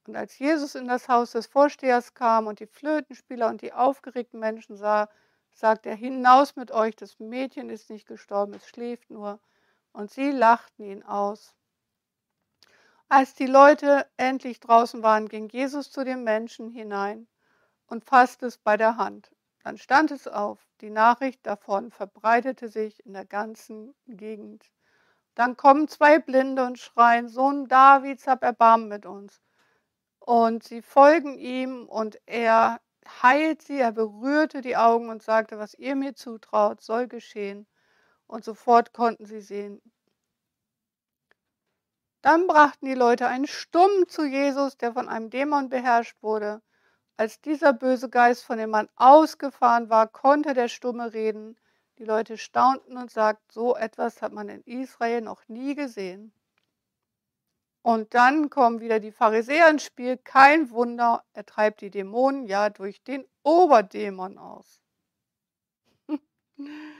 [0.05, 4.39] Und als Jesus in das Haus des Vorstehers kam und die Flötenspieler und die aufgeregten
[4.39, 5.09] Menschen sah,
[5.51, 9.39] sagt er, hinaus mit euch, das Mädchen ist nicht gestorben, es schläft nur.
[9.93, 11.55] Und sie lachten ihn aus.
[13.09, 17.27] Als die Leute endlich draußen waren, ging Jesus zu den Menschen hinein
[17.85, 19.31] und fasste es bei der Hand.
[19.63, 20.59] Dann stand es auf.
[20.81, 24.65] Die Nachricht davon verbreitete sich in der ganzen Gegend.
[25.35, 29.41] Dann kommen zwei Blinde und schreien, Sohn Davids, hab Erbarmen mit uns.
[30.19, 32.81] Und sie folgen ihm und er
[33.21, 37.67] heilt sie, er berührte die Augen und sagte, was ihr mir zutraut, soll geschehen.
[38.33, 39.79] Und sofort konnten sie sehen.
[42.23, 46.63] Dann brachten die Leute einen Stumm zu Jesus, der von einem Dämon beherrscht wurde.
[47.15, 51.59] Als dieser böse Geist von dem Mann ausgefahren war, konnte der Stumme reden.
[51.99, 56.33] Die Leute staunten und sagten, so etwas hat man in Israel noch nie gesehen.
[57.83, 60.17] Und dann kommen wieder die Pharisäer ins Spiel.
[60.17, 64.81] Kein Wunder, er treibt die Dämonen ja durch den Oberdämon aus.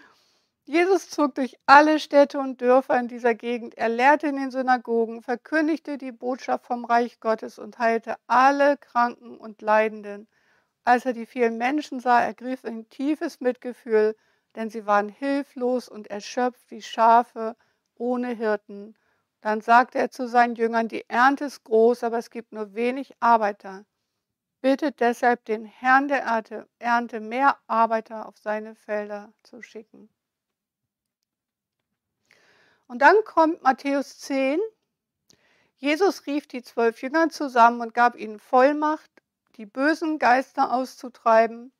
[0.65, 3.78] Jesus zog durch alle Städte und Dörfer in dieser Gegend.
[3.78, 9.36] Er lehrte in den Synagogen, verkündigte die Botschaft vom Reich Gottes und heilte alle Kranken
[9.36, 10.26] und Leidenden.
[10.86, 14.15] Als er die vielen Menschen sah, ergriff ihn tiefes Mitgefühl,
[14.56, 17.58] denn sie waren hilflos und erschöpft wie Schafe
[17.95, 18.95] ohne Hirten.
[19.41, 23.13] Dann sagte er zu seinen Jüngern, die Ernte ist groß, aber es gibt nur wenig
[23.19, 23.84] Arbeiter.
[24.62, 30.08] Bittet deshalb den Herrn der Ernte, Ernte mehr Arbeiter auf seine Felder zu schicken.
[32.88, 34.60] Und dann kommt Matthäus 10.
[35.78, 39.12] Jesus rief die zwölf Jünger zusammen und gab ihnen Vollmacht,
[39.56, 41.72] die bösen Geister auszutreiben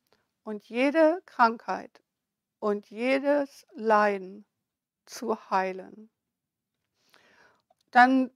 [0.44, 2.02] und jede Krankheit
[2.60, 4.46] und jedes Leiden
[5.06, 6.10] zu heilen.
[7.92, 8.32] Dann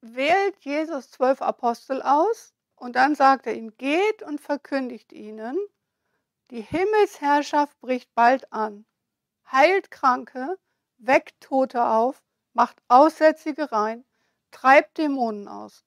[0.00, 5.56] wählt Jesus zwölf Apostel aus und dann sagt er ihnen, geht und verkündigt ihnen,
[6.50, 8.84] die Himmelsherrschaft bricht bald an,
[9.50, 10.58] heilt Kranke,
[11.06, 14.04] weckt Tote auf, macht Aussätzige rein,
[14.50, 15.84] treibt Dämonen aus.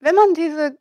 [0.00, 0.78] Wenn man diese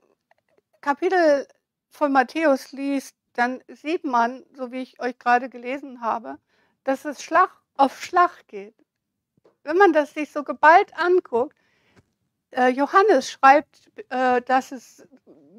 [0.81, 1.47] Kapitel
[1.89, 6.39] von Matthäus liest, dann sieht man, so wie ich euch gerade gelesen habe,
[6.83, 8.75] dass es Schlag auf Schlag geht.
[9.63, 11.55] Wenn man das sich so geballt anguckt,
[12.69, 15.07] Johannes schreibt, äh, dass, es,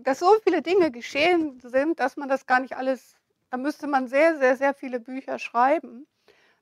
[0.03, 3.17] dass so viele Dinge geschehen sind, dass man das gar nicht alles,
[3.51, 6.07] da müsste man sehr, sehr, sehr viele Bücher schreiben.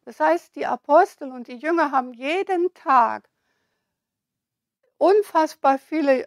[0.05, 3.29] Das heißt, die Apostel und die Jünger haben jeden Tag
[4.99, 6.27] unfassbar viele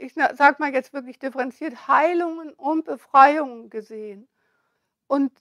[0.00, 4.28] ich sage mal jetzt wirklich differenziert, Heilungen und Befreiungen gesehen.
[5.06, 5.32] Und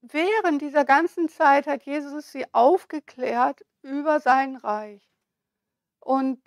[0.00, 5.08] während dieser ganzen Zeit hat Jesus sie aufgeklärt über sein Reich.
[6.00, 6.40] Und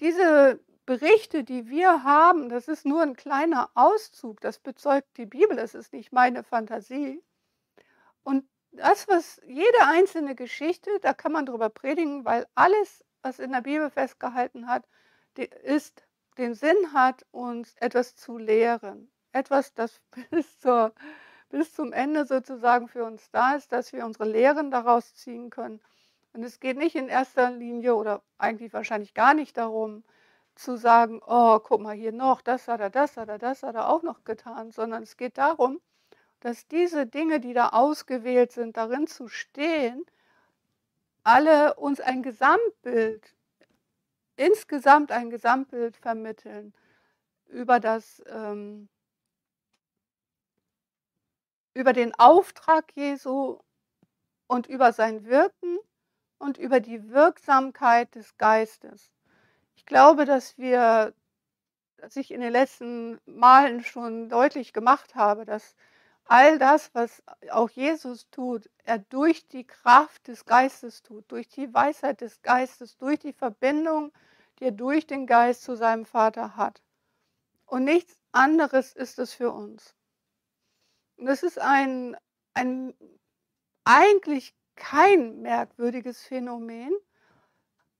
[0.00, 5.58] diese Berichte, die wir haben, das ist nur ein kleiner Auszug, das bezeugt die Bibel,
[5.58, 7.22] es ist nicht meine Fantasie.
[8.22, 13.52] Und das, was jede einzelne Geschichte, da kann man drüber predigen, weil alles, was in
[13.52, 14.84] der Bibel festgehalten hat,
[15.62, 16.06] ist
[16.38, 19.10] den Sinn hat, uns etwas zu lehren.
[19.32, 20.92] Etwas, das bis, zur,
[21.48, 25.80] bis zum Ende sozusagen für uns da ist, dass wir unsere Lehren daraus ziehen können.
[26.34, 30.04] Und es geht nicht in erster Linie oder eigentlich wahrscheinlich gar nicht darum,
[30.56, 33.74] zu sagen, oh, guck mal hier noch, das hat er, das hat er, das hat
[33.76, 35.80] er auch noch getan, sondern es geht darum,
[36.40, 40.04] dass diese Dinge, die da ausgewählt sind, darin zu stehen,
[41.22, 43.34] alle uns ein Gesamtbild
[44.36, 46.74] insgesamt ein Gesamtbild vermitteln
[47.46, 48.88] über das ähm,
[51.74, 53.58] über den Auftrag Jesu
[54.46, 55.78] und über sein Wirken
[56.38, 59.12] und über die Wirksamkeit des Geistes.
[59.76, 61.14] Ich glaube, dass wir,
[61.98, 65.74] dass ich in den letzten Malen schon deutlich gemacht habe, dass
[66.26, 71.72] all das, was auch Jesus tut, er durch die Kraft des Geistes tut, durch die
[71.72, 74.12] Weisheit des Geistes, durch die Verbindung,
[74.58, 76.82] die er durch den Geist zu seinem Vater hat.
[77.66, 79.94] Und nichts anderes ist es für uns.
[81.16, 82.16] Und es ist ein,
[82.54, 82.94] ein
[83.84, 86.92] eigentlich kein merkwürdiges Phänomen,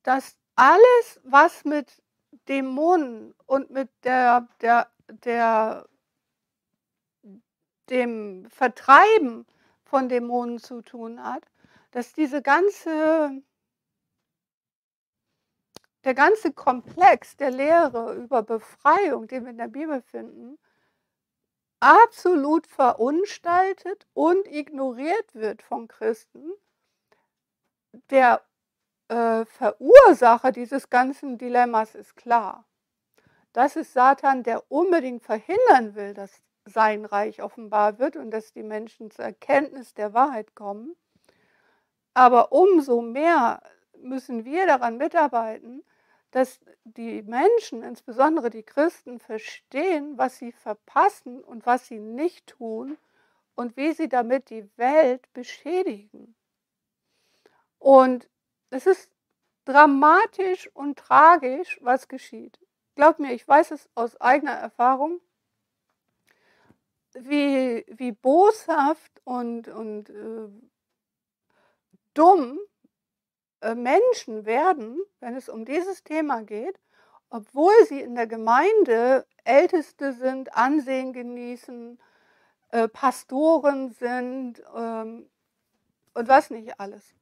[0.02, 2.02] dass alles, was mit
[2.48, 5.88] Dämonen und mit der, der, der
[7.90, 9.46] dem Vertreiben
[9.84, 11.44] von Dämonen zu tun hat,
[11.90, 13.42] dass diese ganze,
[16.04, 20.58] der ganze Komplex der Lehre über Befreiung, den wir in der Bibel finden,
[21.84, 26.50] absolut verunstaltet und ignoriert wird von Christen,
[28.10, 28.40] der,
[29.08, 32.64] äh, Verursacher dieses ganzen Dilemmas ist klar.
[33.52, 38.62] Das ist Satan, der unbedingt verhindern will, dass sein Reich offenbar wird und dass die
[38.62, 40.96] Menschen zur Erkenntnis der Wahrheit kommen.
[42.14, 43.62] Aber umso mehr
[43.98, 45.84] müssen wir daran mitarbeiten,
[46.34, 52.98] dass die Menschen, insbesondere die Christen, verstehen, was sie verpassen und was sie nicht tun
[53.54, 56.34] und wie sie damit die Welt beschädigen.
[57.78, 58.28] Und
[58.70, 59.12] es ist
[59.64, 62.58] dramatisch und tragisch, was geschieht.
[62.96, 65.20] Glaub mir, ich weiß es aus eigener Erfahrung,
[67.12, 70.48] wie, wie boshaft und, und äh,
[72.12, 72.58] dumm
[73.74, 76.78] Menschen werden, wenn es um dieses Thema geht,
[77.30, 81.98] obwohl sie in der Gemeinde Älteste sind, Ansehen genießen,
[82.70, 85.30] äh, Pastoren sind ähm,
[86.14, 87.14] und was nicht alles.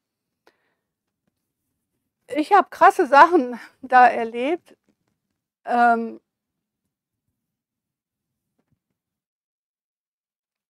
[2.29, 4.77] Ich habe krasse Sachen da erlebt.
[5.65, 6.21] Ähm,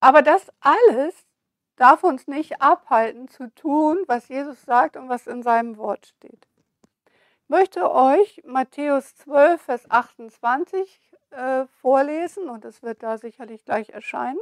[0.01, 1.14] aber das alles
[1.77, 6.47] darf uns nicht abhalten zu tun, was Jesus sagt und was in seinem Wort steht.
[7.45, 13.91] Ich möchte euch Matthäus 12, Vers 28 äh, vorlesen und es wird da sicherlich gleich
[13.91, 14.39] erscheinen.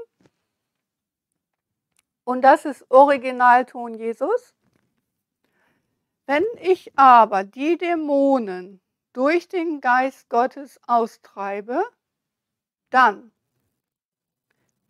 [2.24, 4.54] Und das ist Originalton Jesus.
[6.26, 8.80] Wenn ich aber die Dämonen
[9.12, 11.84] durch den Geist Gottes austreibe,
[12.90, 13.32] dann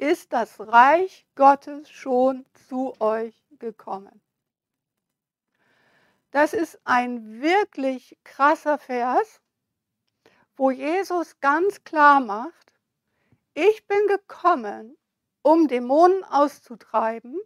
[0.00, 4.22] ist das Reich Gottes schon zu euch gekommen.
[6.30, 9.42] Das ist ein wirklich krasser Vers,
[10.56, 12.72] wo Jesus ganz klar macht,
[13.52, 14.96] ich bin gekommen,
[15.42, 17.38] um Dämonen auszutreiben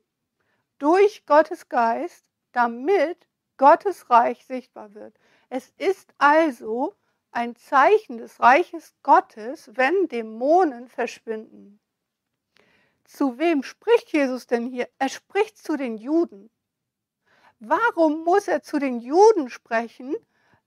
[0.78, 3.26] durch Gottes Geist, damit
[3.56, 5.18] Gottes Reich sichtbar wird.
[5.48, 6.94] Es ist also
[7.32, 11.80] ein Zeichen des Reiches Gottes, wenn Dämonen verschwinden.
[13.04, 14.88] Zu wem spricht Jesus denn hier?
[14.98, 16.50] Er spricht zu den Juden.
[17.60, 20.16] Warum muss er zu den Juden sprechen,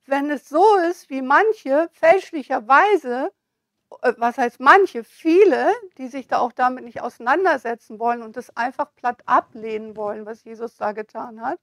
[0.05, 3.31] wenn es so ist, wie manche fälschlicherweise,
[4.01, 8.55] äh, was heißt manche, viele, die sich da auch damit nicht auseinandersetzen wollen und das
[8.55, 11.59] einfach platt ablehnen wollen, was Jesus da getan hat,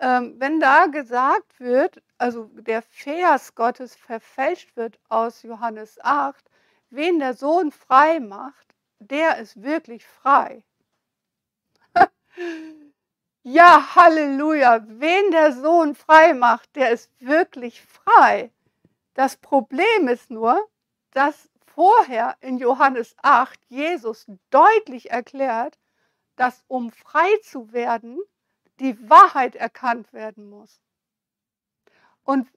[0.00, 6.44] ähm, wenn da gesagt wird, also der Vers Gottes verfälscht wird aus Johannes 8,
[6.90, 8.67] wen der Sohn frei macht,
[8.98, 10.64] der ist wirklich frei.
[13.42, 18.52] ja, Halleluja, wen der Sohn frei macht, der ist wirklich frei.
[19.14, 20.68] Das Problem ist nur,
[21.12, 25.78] dass vorher in Johannes 8 Jesus deutlich erklärt,
[26.36, 28.20] dass um frei zu werden,
[28.80, 30.80] die Wahrheit erkannt werden muss.
[32.22, 32.48] Und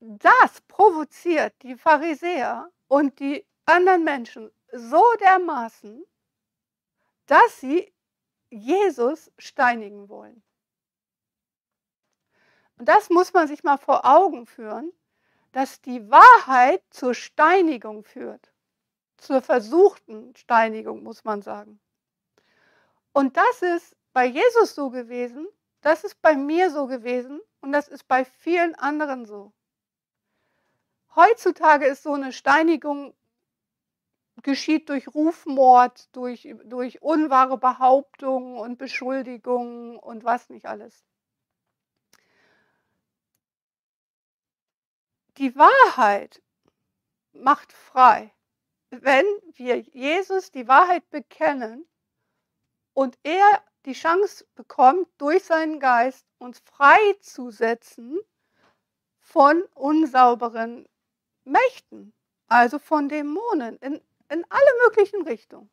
[0.00, 6.04] das provoziert die Pharisäer und die anderen Menschen so dermaßen,
[7.26, 7.92] dass sie
[8.50, 10.42] Jesus steinigen wollen.
[12.78, 14.92] Und das muss man sich mal vor Augen führen,
[15.52, 18.52] dass die Wahrheit zur Steinigung führt.
[19.16, 21.80] Zur versuchten Steinigung, muss man sagen.
[23.12, 25.48] Und das ist bei Jesus so gewesen,
[25.80, 29.52] das ist bei mir so gewesen und das ist bei vielen anderen so.
[31.14, 33.14] Heutzutage ist so eine Steinigung
[34.42, 41.04] geschieht durch Rufmord, durch, durch unwahre Behauptungen und Beschuldigungen und was nicht alles.
[45.38, 46.42] Die Wahrheit
[47.32, 48.32] macht frei.
[48.90, 51.86] Wenn wir Jesus die Wahrheit bekennen
[52.94, 58.18] und er die Chance bekommt, durch seinen Geist uns freizusetzen
[59.20, 60.88] von unsauberen
[61.44, 62.12] Mächten,
[62.48, 65.70] also von Dämonen in in alle möglichen Richtungen.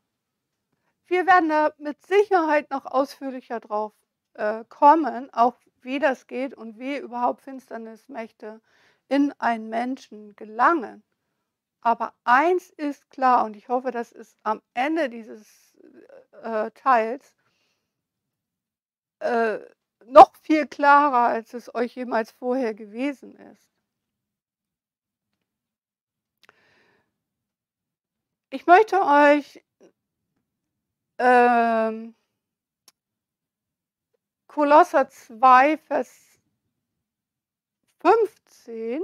[1.05, 3.93] Wir werden da mit Sicherheit noch ausführlicher drauf
[4.33, 8.61] äh, kommen, auch wie das geht und wie überhaupt Finsternismächte
[9.09, 11.03] in einen Menschen gelangen.
[11.81, 15.77] Aber eins ist klar, und ich hoffe, das ist am Ende dieses
[16.41, 17.35] äh, Teils
[19.19, 19.59] äh,
[20.05, 23.72] noch viel klarer, als es euch jemals vorher gewesen ist.
[28.53, 29.63] Ich möchte euch
[31.17, 32.13] ähm,
[34.45, 36.39] Kolosser 2, Vers
[38.01, 39.01] 15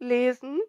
[0.00, 0.60] lesen.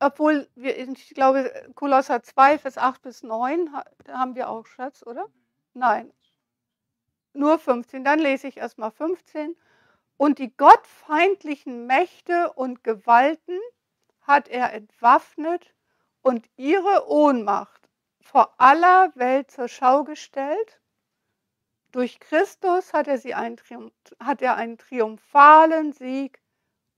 [0.00, 3.70] obwohl wir, ich glaube, Kolosser 2, Vers 8 bis 9
[4.08, 5.28] haben wir auch, Schatz, oder?
[5.74, 6.12] Nein.
[7.34, 8.02] Nur 15.
[8.02, 9.56] Dann lese ich erstmal 15.
[10.16, 13.58] Und die gottfeindlichen Mächte und Gewalten
[14.22, 15.74] hat er entwaffnet
[16.22, 17.88] und ihre Ohnmacht
[18.20, 20.80] vor aller Welt zur Schau gestellt.
[21.92, 23.58] Durch Christus hat er, sie einen,
[24.18, 26.40] hat er einen triumphalen Sieg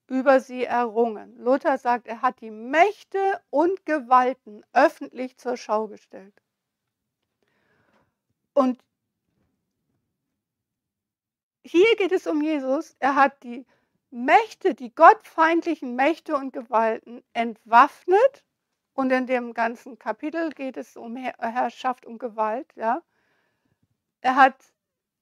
[0.06, 1.36] über sie errungen.
[1.38, 6.40] Luther sagt, er hat die Mächte und Gewalten öffentlich zur Schau gestellt.
[8.54, 8.80] Und
[11.66, 12.96] hier geht es um Jesus.
[12.98, 13.66] Er hat die
[14.10, 18.44] Mächte, die gottfeindlichen Mächte und Gewalten entwaffnet.
[18.94, 22.72] Und in dem ganzen Kapitel geht es um Herrschaft und Gewalt.
[22.76, 23.02] Ja.
[24.20, 24.54] Er hat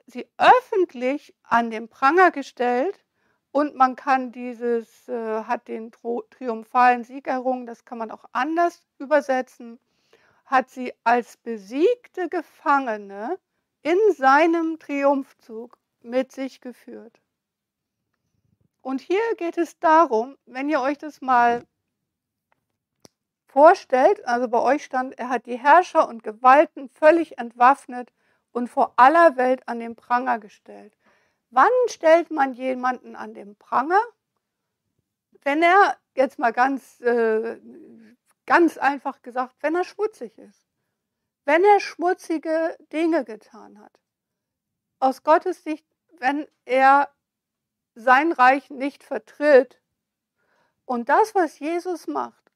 [0.06, 3.04] sie öffentlich an den Pranger gestellt
[3.50, 8.82] und man kann dieses, äh, hat den triumphalen Sieg errungen, das kann man auch anders
[8.98, 9.80] übersetzen,
[10.44, 13.38] hat sie als besiegte Gefangene
[13.82, 17.20] in seinem Triumphzug mit sich geführt.
[18.82, 21.66] Und hier geht es darum, wenn ihr euch das mal
[23.46, 28.12] vorstellt, also bei euch stand, er hat die Herrscher und Gewalten völlig entwaffnet
[28.52, 30.96] und vor aller Welt an den Pranger gestellt.
[31.50, 34.00] Wann stellt man jemanden an den Pranger?
[35.42, 37.60] Wenn er, jetzt mal ganz, äh,
[38.44, 40.64] ganz einfach gesagt, wenn er schmutzig ist.
[41.44, 44.00] Wenn er schmutzige Dinge getan hat.
[44.98, 45.86] Aus Gottes Sicht,
[46.20, 47.08] wenn er
[47.94, 49.80] sein Reich nicht vertritt.
[50.84, 52.52] Und das, was Jesus macht,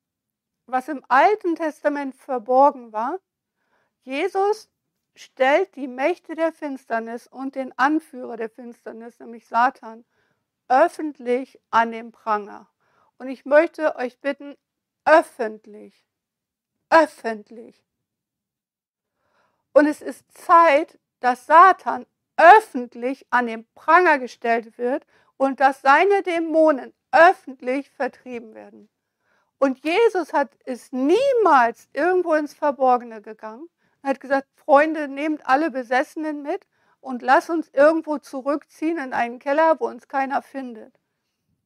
[0.67, 3.19] was im Alten Testament verborgen war,
[4.03, 4.69] Jesus
[5.15, 10.05] stellt die Mächte der Finsternis und den Anführer der Finsternis, nämlich Satan,
[10.69, 12.69] öffentlich an den Pranger.
[13.17, 14.57] Und ich möchte euch bitten,
[15.05, 16.07] öffentlich,
[16.91, 17.83] öffentlich.
[19.73, 22.07] Und es ist Zeit, dass Satan
[22.39, 25.05] öffentlich an den Pranger gestellt wird
[25.37, 28.89] und dass seine Dämonen öffentlich vertrieben werden.
[29.59, 33.69] Und Jesus hat, ist niemals irgendwo ins Verborgene gegangen,
[34.03, 36.67] er hat gesagt, Freunde, nehmt alle Besessenen mit
[37.01, 40.99] und lasst uns irgendwo zurückziehen in einen Keller, wo uns keiner findet.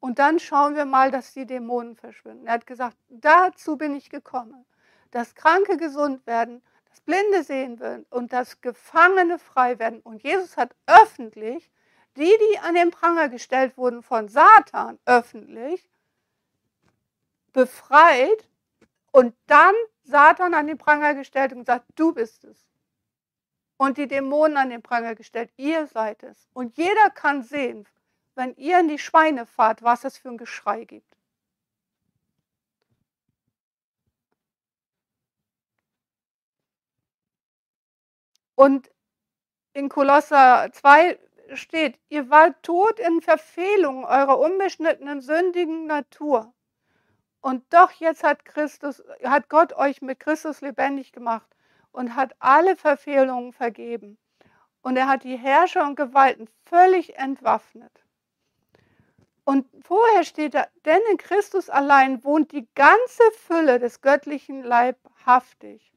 [0.00, 2.46] Und dann schauen wir mal, dass die Dämonen verschwinden.
[2.46, 4.64] Er hat gesagt, dazu bin ich gekommen,
[5.10, 6.62] dass Kranke gesund werden,
[6.92, 10.00] dass Blinde sehen werden und dass Gefangene frei werden.
[10.00, 11.70] Und Jesus hat öffentlich
[12.16, 15.88] die, die an den Pranger gestellt wurden von Satan, öffentlich
[17.54, 18.46] befreit
[19.10, 22.68] und dann Satan an den Pranger gestellt und gesagt, du bist es.
[23.78, 26.46] Und die Dämonen an den Pranger gestellt, ihr seid es.
[26.52, 27.88] Und jeder kann sehen,
[28.34, 31.11] wenn ihr in die Schweine fahrt, was es für ein Geschrei gibt.
[38.62, 38.92] Und
[39.72, 41.18] in Kolosser 2
[41.54, 46.54] steht, ihr wart tot in Verfehlung eurer unbeschnittenen, sündigen Natur.
[47.40, 51.48] Und doch jetzt hat Christus, hat Gott euch mit Christus lebendig gemacht
[51.90, 54.16] und hat alle Verfehlungen vergeben.
[54.80, 58.04] Und er hat die Herrscher und Gewalten völlig entwaffnet.
[59.42, 65.91] Und vorher steht da, denn in Christus allein wohnt die ganze Fülle des göttlichen leibhaftig.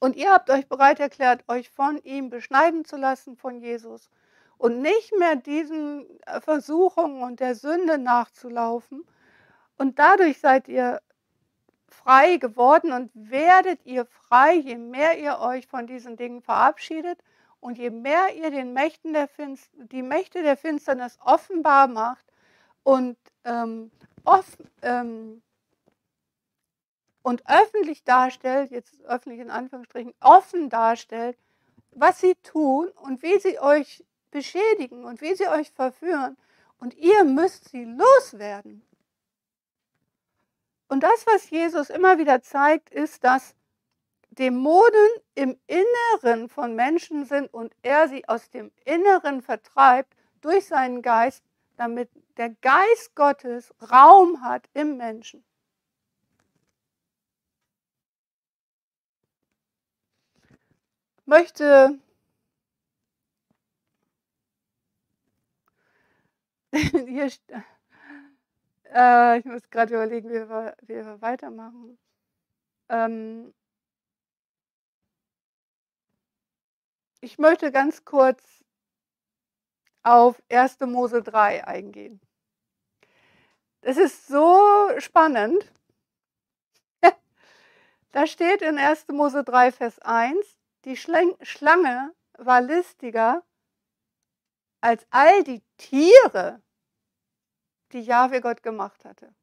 [0.00, 4.10] Und ihr habt euch bereit erklärt, euch von ihm beschneiden zu lassen, von Jesus,
[4.56, 6.06] und nicht mehr diesen
[6.40, 9.04] Versuchungen und der Sünde nachzulaufen,
[9.78, 11.00] und dadurch seid ihr
[11.86, 17.18] frei geworden und werdet ihr frei, je mehr ihr euch von diesen Dingen verabschiedet
[17.60, 22.26] und je mehr ihr den Mächten der Finst die Mächte der Finsternis offenbar macht
[22.82, 23.90] und, ähm,
[24.24, 25.42] off ähm,
[27.28, 31.36] und öffentlich darstellt, jetzt öffentlich in Anführungsstrichen, offen darstellt,
[31.90, 36.38] was sie tun und wie sie euch beschädigen und wie sie euch verführen.
[36.80, 38.82] Und ihr müsst sie loswerden.
[40.88, 43.54] Und das, was Jesus immer wieder zeigt, ist, dass
[44.30, 51.02] Dämonen im Inneren von Menschen sind und er sie aus dem Inneren vertreibt durch seinen
[51.02, 51.44] Geist,
[51.76, 52.08] damit
[52.38, 55.44] der Geist Gottes Raum hat im Menschen.
[61.28, 61.98] Möchte
[66.72, 67.30] hier
[68.94, 71.98] äh, ich muss gerade überlegen, wie wir, wie wir weitermachen.
[72.88, 73.54] Ähm,
[77.20, 78.42] ich möchte ganz kurz
[80.02, 80.80] auf 1.
[80.80, 82.20] Mose 3 eingehen.
[83.82, 84.58] Es ist so
[84.98, 85.70] spannend,
[88.12, 89.08] Da steht in 1.
[89.08, 93.44] Mose 3, Vers 1, die Schlange war listiger
[94.80, 96.62] als all die Tiere,
[97.92, 99.34] die Jahwe Gott gemacht hatte.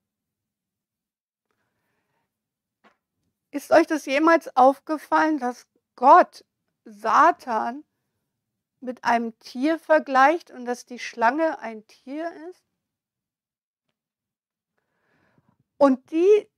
[3.52, 6.44] Ist euch das jemals aufgefallen, dass Gott
[6.84, 7.86] Satan
[8.82, 12.64] mit einem Tier vergleicht und dass die Schlange ein Tier ist?
[15.78, 16.50] Und die,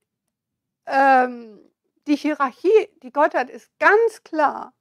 [0.86, 1.70] ähm,
[2.08, 4.72] die Hierarchie, die Gott hat, ist ganz klar,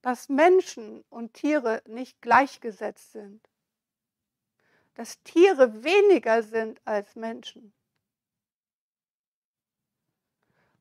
[0.00, 3.46] dass Menschen und Tiere nicht gleichgesetzt sind.
[4.94, 7.74] Dass Tiere weniger sind als Menschen.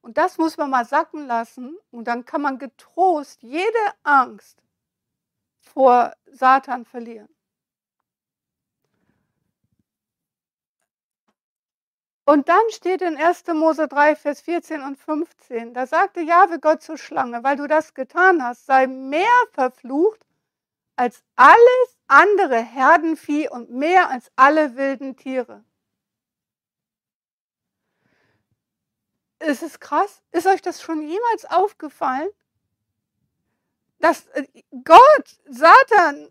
[0.01, 4.63] Und das muss man mal sacken lassen und dann kann man getrost jede Angst
[5.59, 7.36] vor Satan verlieren.
[12.27, 13.45] Und dann steht in 1.
[13.53, 17.93] Mose 3, Vers 14 und 15, da sagte Jahwe Gott zur Schlange, weil du das
[17.93, 20.19] getan hast, sei mehr verflucht
[20.97, 25.63] als alles andere Herdenvieh und mehr als alle wilden Tiere.
[29.39, 30.21] Ist es krass?
[30.33, 32.27] Ist euch das schon jemals aufgefallen?
[33.99, 34.45] Dass äh,
[34.83, 36.29] Gott Satan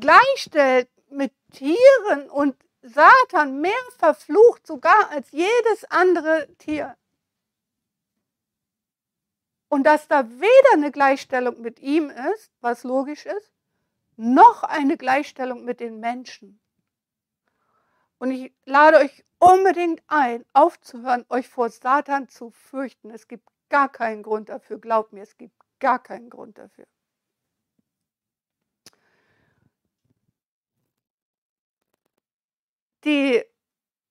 [0.00, 2.56] gleichstellt mit Tieren und
[2.88, 6.96] Satan mehr verflucht sogar als jedes andere Tier.
[9.68, 13.52] Und dass da weder eine Gleichstellung mit ihm ist, was logisch ist,
[14.16, 16.60] noch eine Gleichstellung mit den Menschen.
[18.18, 23.10] Und ich lade euch unbedingt ein, aufzuhören, euch vor Satan zu fürchten.
[23.10, 26.86] Es gibt gar keinen Grund dafür, glaubt mir, es gibt gar keinen Grund dafür.
[33.06, 33.40] Die,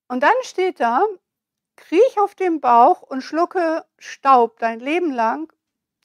[0.08, 1.04] und dann steht da,
[1.76, 5.52] kriech auf den Bauch und schlucke Staub dein Leben lang.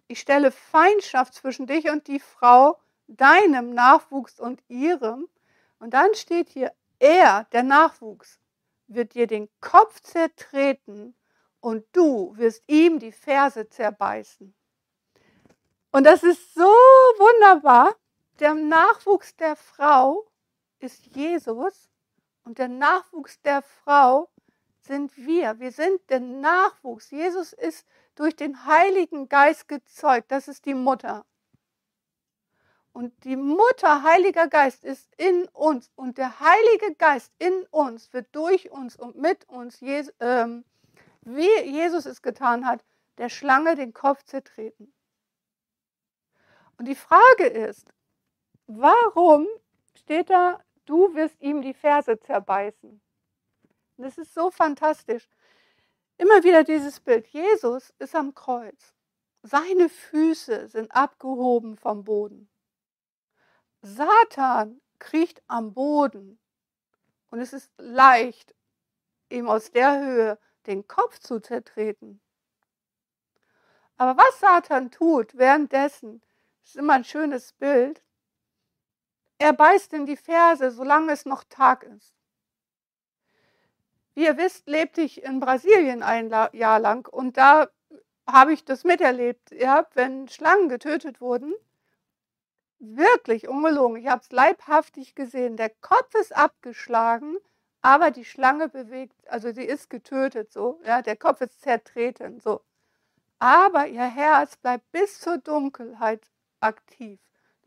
[0.07, 2.77] Ich stelle Feindschaft zwischen dich und die Frau,
[3.07, 5.29] deinem Nachwuchs und ihrem.
[5.79, 8.39] Und dann steht hier, er, der Nachwuchs,
[8.87, 11.15] wird dir den Kopf zertreten
[11.61, 14.53] und du wirst ihm die Ferse zerbeißen.
[15.91, 17.95] Und das ist so wunderbar.
[18.39, 20.27] Der Nachwuchs der Frau
[20.79, 21.90] ist Jesus
[22.43, 24.29] und der Nachwuchs der Frau
[24.81, 25.59] sind wir.
[25.59, 27.11] Wir sind der Nachwuchs.
[27.11, 27.85] Jesus ist
[28.15, 30.31] durch den Heiligen Geist gezeugt.
[30.31, 31.25] Das ist die Mutter.
[32.93, 35.89] Und die Mutter, Heiliger Geist, ist in uns.
[35.95, 40.65] Und der Heilige Geist in uns wird durch uns und mit uns, ähm,
[41.21, 42.83] wie Jesus es getan hat,
[43.17, 44.93] der Schlange den Kopf zertreten.
[46.77, 47.93] Und die Frage ist,
[48.67, 49.47] warum
[49.95, 53.01] steht da Du wirst ihm die Ferse zerbeißen.
[53.97, 55.27] Das ist so fantastisch.
[56.17, 57.27] Immer wieder dieses Bild.
[57.27, 58.93] Jesus ist am Kreuz.
[59.43, 62.49] Seine Füße sind abgehoben vom Boden.
[63.81, 66.39] Satan kriecht am Boden.
[67.29, 68.53] Und es ist leicht,
[69.29, 72.21] ihm aus der Höhe den Kopf zu zertreten.
[73.97, 76.21] Aber was Satan tut währenddessen,
[76.63, 78.03] ist immer ein schönes Bild.
[79.41, 82.13] Er beißt in die Ferse, solange es noch Tag ist.
[84.13, 87.67] Wie ihr wisst, lebte ich in Brasilien ein Jahr lang und da
[88.27, 89.49] habe ich das miterlebt.
[89.49, 91.55] Ja, wenn Schlangen getötet wurden,
[92.77, 95.57] wirklich ungelogen, ich habe es leibhaftig gesehen.
[95.57, 97.35] Der Kopf ist abgeschlagen,
[97.81, 102.61] aber die Schlange bewegt, also sie ist getötet, so, ja, der Kopf ist zertreten, so.
[103.39, 106.29] Aber ihr Herz bleibt bis zur Dunkelheit
[106.59, 107.19] aktiv.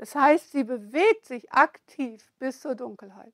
[0.05, 3.33] Das heißt, sie bewegt sich aktiv bis zur Dunkelheit.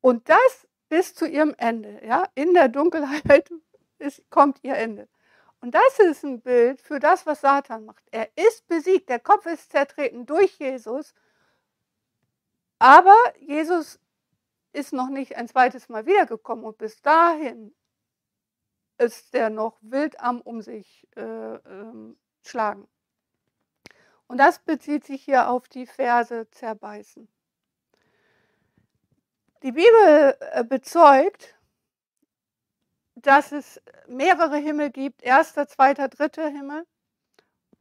[0.00, 2.02] Und das bis zu ihrem Ende.
[2.02, 2.24] Ja?
[2.34, 3.50] In der Dunkelheit
[3.98, 5.06] ist, kommt ihr Ende.
[5.60, 8.02] Und das ist ein Bild für das, was Satan macht.
[8.10, 11.12] Er ist besiegt, der Kopf ist zertreten durch Jesus,
[12.78, 14.00] aber Jesus
[14.72, 17.74] ist noch nicht ein zweites Mal wiedergekommen und bis dahin
[18.96, 22.14] ist er noch wild am um sich äh, äh,
[22.46, 22.88] schlagen.
[24.28, 27.28] Und das bezieht sich hier auf die Verse zerbeißen.
[29.62, 31.56] Die Bibel äh, bezeugt,
[33.16, 36.86] dass es mehrere Himmel gibt, erster, zweiter, dritter Himmel.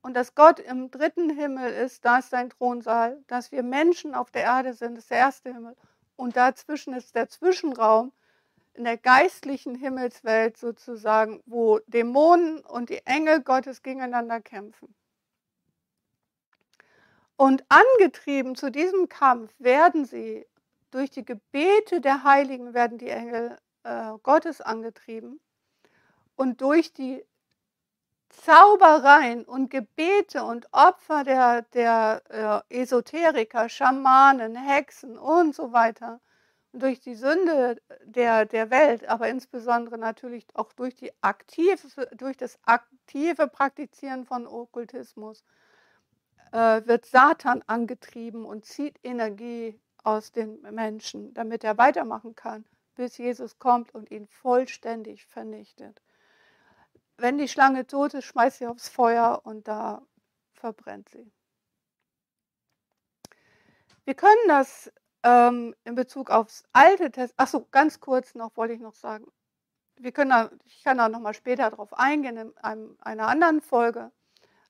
[0.01, 4.31] Und dass Gott im dritten Himmel ist, da ist sein Thronsaal, dass wir Menschen auf
[4.31, 5.75] der Erde sind, das ist der erste Himmel.
[6.15, 8.13] Und dazwischen ist der Zwischenraum
[8.73, 14.95] in der geistlichen Himmelswelt sozusagen, wo Dämonen und die Engel Gottes gegeneinander kämpfen.
[17.37, 20.45] Und angetrieben zu diesem Kampf werden sie
[20.91, 25.39] durch die Gebete der Heiligen werden die Engel äh, Gottes angetrieben.
[26.35, 27.23] Und durch die
[28.29, 36.19] Zaubereien und Gebete und Opfer der, der äh, Esoteriker, Schamanen, Hexen und so weiter,
[36.71, 42.37] und durch die Sünde der, der Welt, aber insbesondere natürlich auch durch, die aktive, durch
[42.37, 45.43] das aktive Praktizieren von Okkultismus,
[46.51, 53.17] äh, wird Satan angetrieben und zieht Energie aus den Menschen, damit er weitermachen kann, bis
[53.17, 56.01] Jesus kommt und ihn vollständig vernichtet.
[57.17, 60.01] Wenn die Schlange tot ist, schmeißt sie aufs Feuer und da
[60.53, 61.31] verbrennt sie.
[64.05, 64.91] Wir können das
[65.23, 69.25] ähm, in Bezug aufs Alte Testament, ach so, ganz kurz noch, wollte ich noch sagen.
[69.97, 74.11] Wir können da, ich kann da nochmal später drauf eingehen in einem, einer anderen Folge.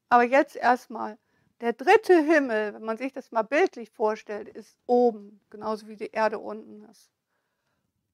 [0.10, 1.18] Aber jetzt erstmal,
[1.62, 6.12] der dritte Himmel, wenn man sich das mal bildlich vorstellt, ist oben, genauso wie die
[6.12, 7.12] Erde unten ist.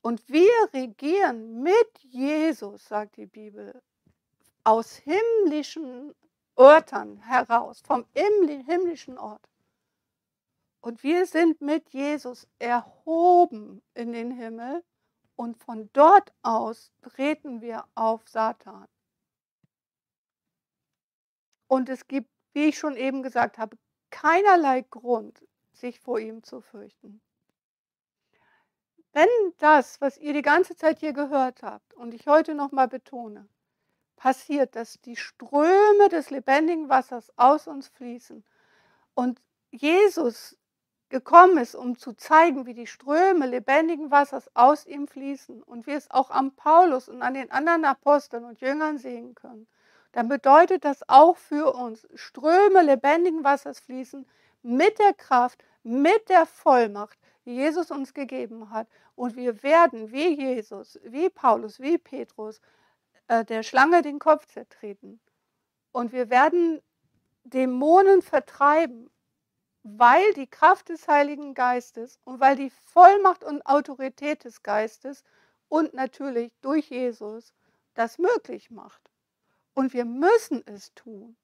[0.01, 3.81] Und wir regieren mit Jesus, sagt die Bibel,
[4.63, 6.13] aus himmlischen
[6.57, 9.49] Örtern heraus, vom himmlischen Ort.
[10.81, 14.83] Und wir sind mit Jesus erhoben in den Himmel
[15.35, 18.87] und von dort aus treten wir auf Satan.
[21.67, 23.77] Und es gibt, wie ich schon eben gesagt habe,
[24.09, 25.43] keinerlei Grund,
[25.73, 27.21] sich vor ihm zu fürchten.
[29.11, 29.27] Wenn
[29.59, 33.47] das, was ihr die ganze Zeit hier gehört habt und ich heute nochmal betone,
[34.15, 38.43] passiert, dass die Ströme des lebendigen Wassers aus uns fließen
[39.13, 40.57] und Jesus
[41.09, 45.95] gekommen ist, um zu zeigen, wie die Ströme lebendigen Wassers aus ihm fließen und wir
[45.95, 49.67] es auch am Paulus und an den anderen Aposteln und Jüngern sehen können,
[50.13, 54.25] dann bedeutet das auch für uns, Ströme lebendigen Wassers fließen
[54.61, 58.87] mit der Kraft, mit der Vollmacht, die Jesus uns gegeben hat.
[59.15, 62.61] Und wir werden wie Jesus, wie Paulus, wie Petrus,
[63.27, 65.19] äh, der Schlange den Kopf zertreten.
[65.91, 66.81] Und wir werden
[67.43, 69.09] Dämonen vertreiben
[69.83, 75.23] weil die Kraft des Heiligen Geistes und weil die Vollmacht und Autorität des Geistes
[75.67, 77.53] und natürlich durch Jesus
[77.93, 79.02] das möglich macht.
[79.73, 81.35] Und wir müssen es tun.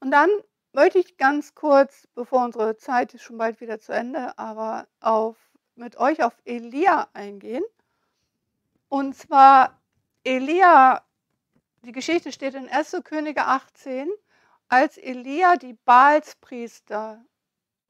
[0.00, 0.30] Und dann
[0.72, 5.36] möchte ich ganz kurz, bevor unsere Zeit ist schon bald wieder zu Ende, aber auf,
[5.76, 7.64] mit euch auf Elia eingehen.
[8.88, 9.80] Und zwar
[10.24, 11.04] Elia,
[11.82, 12.96] die Geschichte steht in 1.
[13.04, 14.10] Könige 18
[14.68, 17.24] als Elia die Baalspriester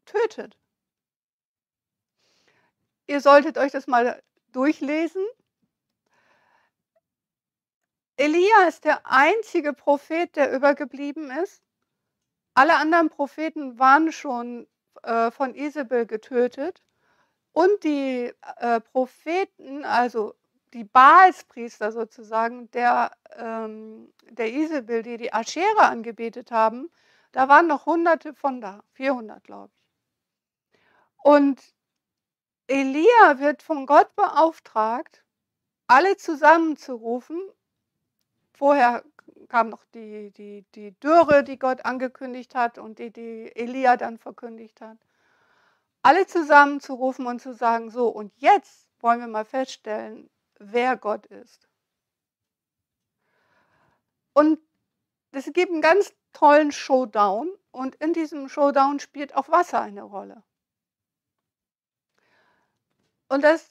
[0.04, 0.56] tötet.
[3.06, 5.24] Ihr solltet euch das mal durchlesen.
[8.16, 11.62] Elia ist der einzige Prophet, der übergeblieben ist.
[12.54, 14.66] Alle anderen Propheten waren schon
[15.02, 16.82] äh, von Isabel getötet.
[17.52, 20.34] Und die äh, Propheten, also
[20.72, 26.90] die Baalspriester sozusagen der, ähm, der Isabel, die die Aschere angebetet haben,
[27.32, 30.80] da waren noch hunderte von da, 400 glaube ich.
[31.16, 31.60] Und
[32.66, 35.24] Elia wird von Gott beauftragt,
[35.86, 37.38] alle zusammenzurufen.
[38.52, 39.02] Vorher
[39.48, 44.18] kam noch die, die, die Dürre, die Gott angekündigt hat und die, die Elia dann
[44.18, 44.98] verkündigt hat.
[46.02, 51.68] Alle zusammenzurufen und zu sagen, so, und jetzt wollen wir mal feststellen, wer Gott ist.
[54.32, 54.58] Und
[55.32, 60.42] es gibt einen ganz tollen Showdown und in diesem Showdown spielt auch Wasser eine Rolle.
[63.28, 63.70] Und das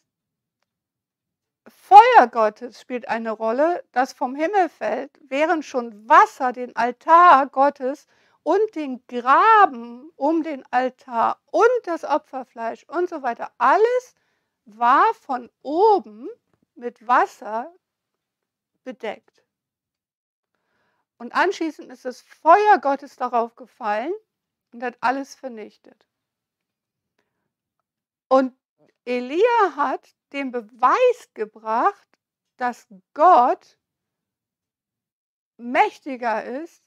[1.77, 8.07] Feuer Gottes spielt eine Rolle, das vom Himmel fällt, während schon Wasser den Altar Gottes
[8.43, 14.15] und den Graben um den Altar und das Opferfleisch und so weiter, alles
[14.65, 16.29] war von oben
[16.75, 17.71] mit Wasser
[18.83, 19.43] bedeckt.
[21.17, 24.13] Und anschließend ist das Feuer Gottes darauf gefallen
[24.71, 26.07] und hat alles vernichtet.
[28.27, 28.55] Und
[29.05, 32.07] Elia hat den Beweis gebracht,
[32.57, 33.77] dass Gott
[35.57, 36.83] mächtiger ist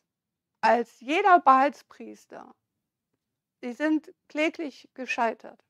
[0.60, 2.54] als jeder Baalspriester.
[3.60, 5.64] Sie sind kläglich gescheitert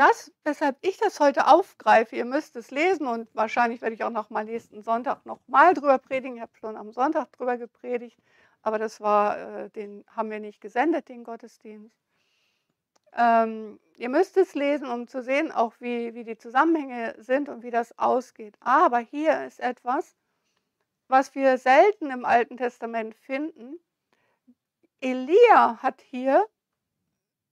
[0.00, 4.10] das, weshalb ich das heute aufgreife, ihr müsst es lesen und wahrscheinlich werde ich auch
[4.10, 6.36] noch mal nächsten Sonntag noch mal drüber predigen.
[6.36, 8.18] Ich habe schon am Sonntag drüber gepredigt,
[8.62, 11.94] aber das war, äh, den haben wir nicht gesendet, den Gottesdienst.
[13.14, 17.62] Ähm, ihr müsst es lesen, um zu sehen, auch wie, wie die Zusammenhänge sind und
[17.62, 18.56] wie das ausgeht.
[18.60, 20.16] Aber hier ist etwas,
[21.06, 23.78] was wir selten im Alten Testament finden.
[25.02, 26.46] Elia hat hier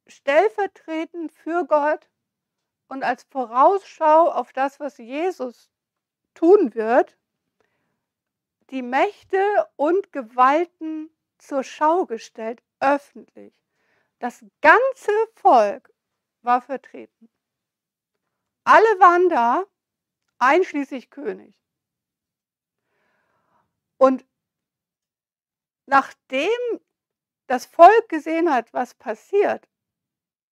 [0.07, 2.09] stellvertretend für Gott
[2.89, 5.71] und als Vorausschau auf das, was Jesus
[6.33, 7.19] tun wird,
[8.71, 13.53] die Mächte und Gewalten zur Schau gestellt, öffentlich.
[14.19, 15.93] Das ganze Volk
[16.49, 17.29] war vertreten.
[18.65, 19.65] Alle waren da,
[20.39, 21.55] einschließlich König.
[23.99, 24.25] Und
[25.87, 26.49] nachdem
[27.49, 29.69] das Volk gesehen hat, was passiert,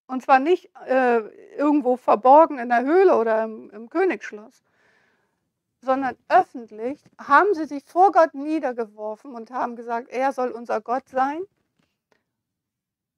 [0.07, 1.19] und zwar nicht äh,
[1.57, 4.63] irgendwo verborgen in der Höhle oder im, im Königsschloss,
[5.81, 11.09] sondern öffentlich haben sie sich vor Gott niedergeworfen und haben gesagt, er soll unser Gott
[11.09, 11.43] sein.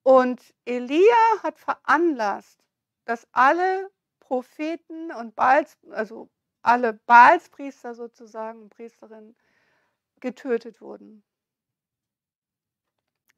[0.03, 2.59] Und Elia hat veranlasst,
[3.09, 3.91] dass alle
[4.21, 6.29] Propheten und Baals, also
[6.61, 9.35] alle Baalspriester sozusagen und Priesterinnen
[10.21, 11.25] getötet wurden.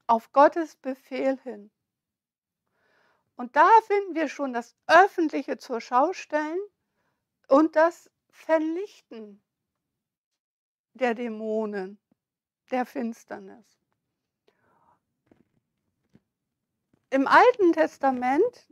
[0.09, 1.71] Auf Gottes Befehl hin.
[3.37, 6.61] Und da finden wir schon das Öffentliche zur Schau stellen
[7.47, 9.41] und das Vernichten
[10.95, 12.01] der Dämonen,
[12.73, 13.79] der Finsternis.
[17.11, 18.70] Im Alten Testament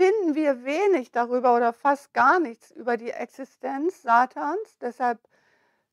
[0.00, 4.78] finden wir wenig darüber oder fast gar nichts über die Existenz Satans.
[4.80, 5.18] Deshalb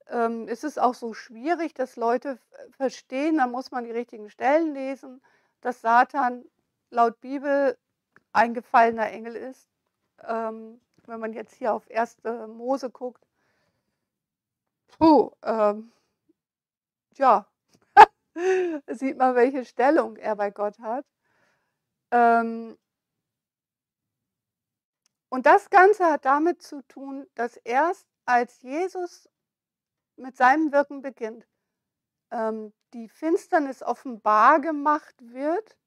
[0.08, 2.40] ähm, ist es auch so schwierig, dass Leute
[2.78, 5.22] verstehen, da muss man die richtigen Stellen lesen,
[5.60, 6.46] dass Satan
[6.90, 7.78] laut Bibel
[8.32, 9.68] ein gefallener Engel ist.
[10.26, 12.20] Ähm, wenn man jetzt hier auf 1.
[12.48, 13.28] Mose guckt,
[14.88, 15.92] puh, ähm,
[17.16, 17.46] ja,
[18.88, 21.06] sieht man, welche Stellung er bei Gott hat.
[22.12, 22.78] Ähm,
[25.30, 29.30] und das Ganze hat damit zu tun, dass erst als Jesus
[30.16, 31.46] mit seinem Wirken beginnt,
[32.32, 35.78] ähm, die Finsternis offenbar gemacht wird,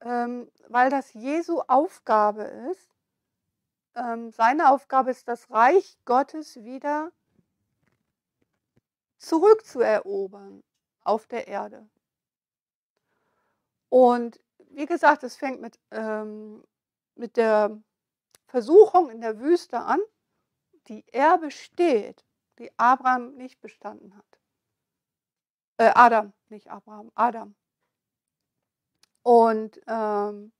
[0.00, 2.90] ähm, weil das Jesu Aufgabe ist,
[3.94, 7.10] ähm, seine Aufgabe ist, das Reich Gottes wieder
[9.18, 10.62] zurückzuerobern
[11.02, 11.88] auf der Erde.
[13.88, 14.40] Und
[14.70, 16.62] wie gesagt, es fängt mit, ähm,
[17.14, 17.80] mit der
[18.48, 20.00] Versuchung in der Wüste an,
[20.88, 22.24] die er besteht,
[22.58, 24.40] die Abraham nicht bestanden hat.
[25.76, 27.54] Äh, Adam, nicht Abraham, Adam.
[29.22, 30.52] Und ähm,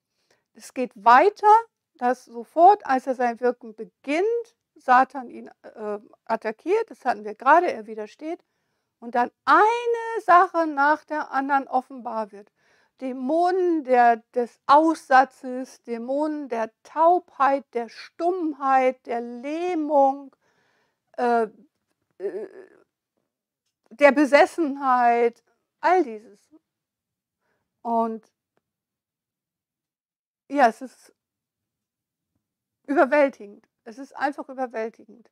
[0.54, 1.46] es geht weiter
[1.98, 7.70] dass sofort, als er sein Wirken beginnt, Satan ihn äh, attackiert, das hatten wir gerade,
[7.70, 8.42] er widersteht,
[9.00, 12.50] und dann eine Sache nach der anderen offenbar wird.
[13.00, 20.34] Dämonen der, des Aussatzes, Dämonen der Taubheit, der Stummheit, der Lähmung,
[21.16, 21.48] äh,
[22.18, 22.48] äh,
[23.90, 25.42] der Besessenheit,
[25.80, 26.40] all dieses.
[27.82, 28.30] Und
[30.48, 31.14] ja, es ist
[32.86, 33.68] überwältigend.
[33.84, 35.30] Es ist einfach überwältigend.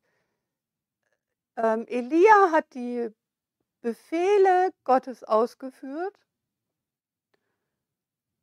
[1.56, 3.10] Ähm, Elia hat die
[3.80, 6.18] Befehle Gottes ausgeführt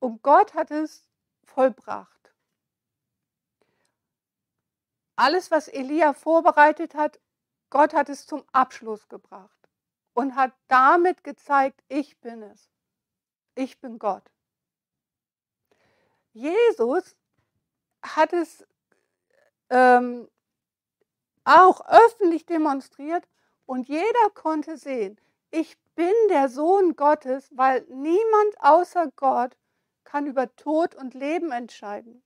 [0.03, 1.07] und Gott hat es
[1.45, 2.33] vollbracht.
[5.15, 7.21] Alles, was Elia vorbereitet hat,
[7.69, 9.69] Gott hat es zum Abschluss gebracht
[10.13, 12.69] und hat damit gezeigt, ich bin es.
[13.55, 14.29] Ich bin Gott.
[16.33, 17.15] Jesus
[18.01, 18.67] hat es
[19.69, 20.27] ähm,
[21.45, 23.25] auch öffentlich demonstriert
[23.65, 25.17] und jeder konnte sehen,
[25.49, 29.55] ich bin der Sohn Gottes, weil niemand außer Gott
[30.13, 32.21] kann über Tod und Leben entscheiden.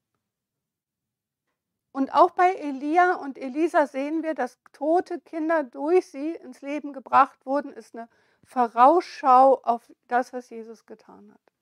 [1.94, 6.92] Und auch bei Elia und Elisa sehen wir, dass tote Kinder durch sie ins Leben
[6.92, 8.10] gebracht wurden, ist eine
[8.44, 11.54] Vorausschau auf das, was Jesus getan hat.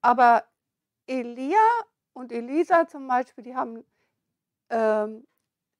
[0.00, 0.42] Aber
[1.06, 1.68] Elia
[2.14, 3.84] und Elisa zum Beispiel, die haben
[4.70, 5.26] ähm,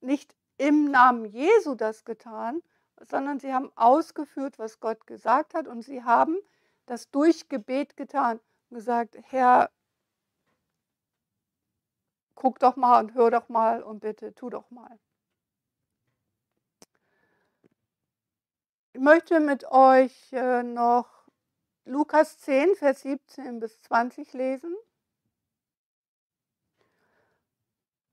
[0.03, 2.63] nicht im Namen Jesu das getan,
[3.09, 6.37] sondern sie haben ausgeführt, was Gott gesagt hat und sie haben
[6.85, 8.39] das durch Gebet getan
[8.71, 9.71] und gesagt, Herr,
[12.35, 14.99] guck doch mal und hör doch mal und bitte tu doch mal.
[18.93, 21.07] Ich möchte mit euch äh, noch
[21.85, 24.75] Lukas 10, Vers 17 bis 20 lesen.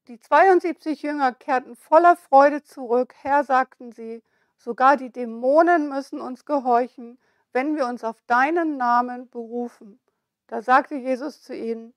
[0.08, 3.14] Die 72 Jünger kehrten voller Freude zurück.
[3.22, 4.22] Herr, sagten sie,
[4.58, 7.18] sogar die Dämonen müssen uns gehorchen,
[7.54, 9.99] wenn wir uns auf deinen Namen berufen.
[10.54, 11.95] Da sagte Jesus zu ihnen,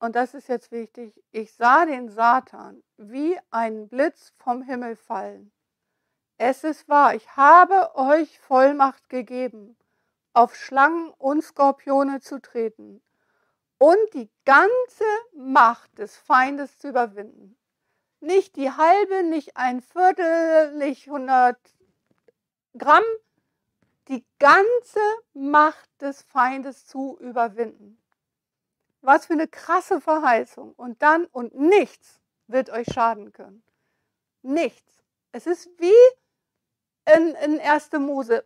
[0.00, 5.52] und das ist jetzt wichtig, ich sah den Satan wie ein Blitz vom Himmel fallen.
[6.36, 9.76] Es ist wahr, ich habe euch Vollmacht gegeben,
[10.32, 13.00] auf Schlangen und Skorpione zu treten
[13.78, 17.56] und die ganze Macht des Feindes zu überwinden.
[18.18, 21.56] nicht die halbe, nicht ein Viertel, nicht 100
[22.76, 23.04] Gramm,
[24.08, 25.00] die ganze
[25.34, 28.00] Macht des Feindes zu überwinden.
[29.00, 30.72] Was für eine krasse Verheißung.
[30.74, 33.62] Und dann, und nichts wird euch schaden können.
[34.42, 35.04] Nichts.
[35.32, 37.92] Es ist wie in, in 1.
[37.92, 38.44] Mose,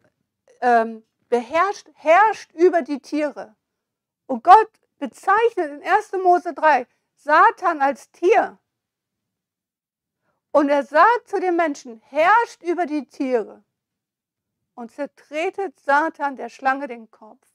[0.61, 3.55] ähm, beherrscht, herrscht über die Tiere.
[4.27, 6.13] Und Gott bezeichnet in 1.
[6.23, 8.59] Mose 3 Satan als Tier.
[10.51, 13.65] Und er sagt zu den Menschen, herrscht über die Tiere
[14.75, 17.47] und zertretet Satan der Schlange den Kopf.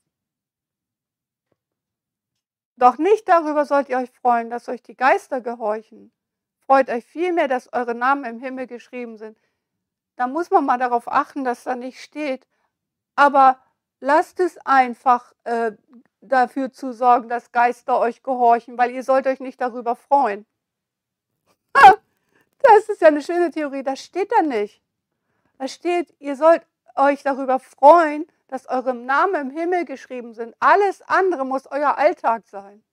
[2.75, 6.11] Doch nicht darüber sollt ihr euch freuen, dass euch die Geister gehorchen.
[6.59, 9.37] Freut euch vielmehr, dass eure Namen im Himmel geschrieben sind.
[10.15, 12.47] Da muss man mal darauf achten, dass da nicht steht.
[13.15, 13.59] Aber
[13.99, 15.71] lasst es einfach äh,
[16.21, 20.45] dafür zu sorgen, dass Geister euch gehorchen, weil ihr sollt euch nicht darüber freuen.
[21.73, 24.83] das ist ja eine schöne Theorie, das steht da nicht.
[25.57, 30.55] Da steht, ihr sollt euch darüber freuen, dass eure Namen im Himmel geschrieben sind.
[30.59, 32.83] Alles andere muss euer Alltag sein.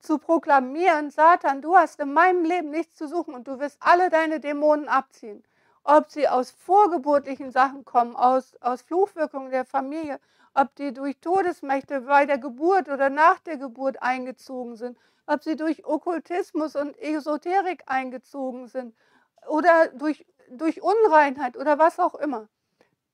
[0.00, 4.08] Zu proklamieren, Satan, du hast in meinem Leben nichts zu suchen und du wirst alle
[4.08, 5.44] deine Dämonen abziehen.
[5.84, 10.18] Ob sie aus vorgeburtlichen Sachen kommen, aus, aus Fluchwirkungen der Familie,
[10.54, 15.56] ob die durch Todesmächte bei der Geburt oder nach der Geburt eingezogen sind, ob sie
[15.56, 18.94] durch Okkultismus und Esoterik eingezogen sind
[19.48, 22.48] oder durch durch Unreinheit oder was auch immer.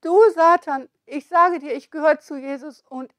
[0.01, 3.15] Du, Satan, ich sage dir, ich gehöre zu Jesus und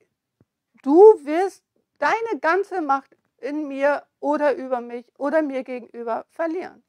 [0.84, 1.64] du wirst
[2.00, 6.84] deine ganze Macht in mir oder über mich oder mir gegenüber verlieren.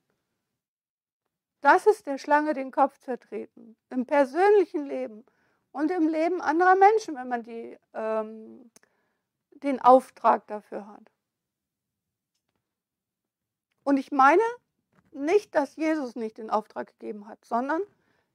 [1.61, 3.77] Das ist der Schlange den Kopf zertreten.
[3.91, 5.25] Im persönlichen Leben
[5.73, 8.71] und im Leben anderer Menschen, wenn man die, ähm,
[9.51, 11.11] den Auftrag dafür hat.
[13.83, 14.43] Und ich meine,
[15.13, 17.83] nicht, dass Jesus nicht den Auftrag gegeben hat, sondern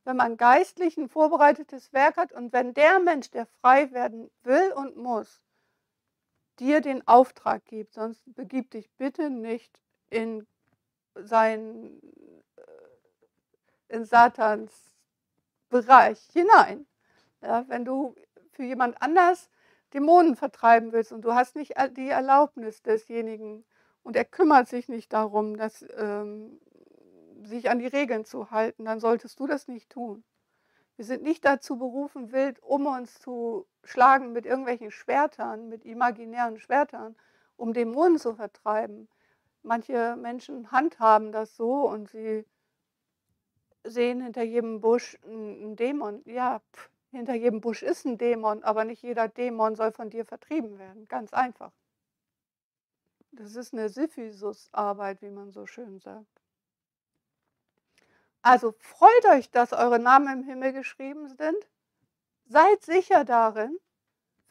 [0.03, 4.71] wenn man geistlich ein vorbereitetes Werk hat und wenn der Mensch, der frei werden will
[4.75, 5.41] und muss,
[6.59, 10.45] dir den Auftrag gibt, sonst begib dich bitte nicht in
[11.15, 12.01] sein
[12.55, 14.93] äh, in Satans
[15.69, 16.85] Bereich hinein.
[17.41, 18.15] Ja, wenn du
[18.51, 19.49] für jemand anders
[19.93, 23.65] Dämonen vertreiben willst und du hast nicht die Erlaubnis desjenigen,
[24.03, 26.59] und er kümmert sich nicht darum, dass, ähm,
[27.41, 30.23] sich an die Regeln zu halten, dann solltest du das nicht tun.
[30.95, 36.59] Wir sind nicht dazu berufen, wild um uns zu schlagen mit irgendwelchen Schwertern, mit imaginären
[36.59, 37.15] Schwertern,
[37.57, 39.09] um Dämonen zu vertreiben.
[39.63, 42.45] Manche Menschen handhaben das so und sie
[43.83, 46.21] sehen hinter jedem Busch einen Dämon.
[46.25, 50.25] Ja, pff, hinter jedem Busch ist ein Dämon, aber nicht jeder Dämon soll von dir
[50.25, 51.07] vertrieben werden.
[51.07, 51.71] Ganz einfach.
[53.35, 56.41] Das ist eine Syphisus-Arbeit, wie man so schön sagt.
[58.43, 61.67] Also freut euch, dass eure Namen im Himmel geschrieben sind.
[62.45, 63.79] Seid sicher darin.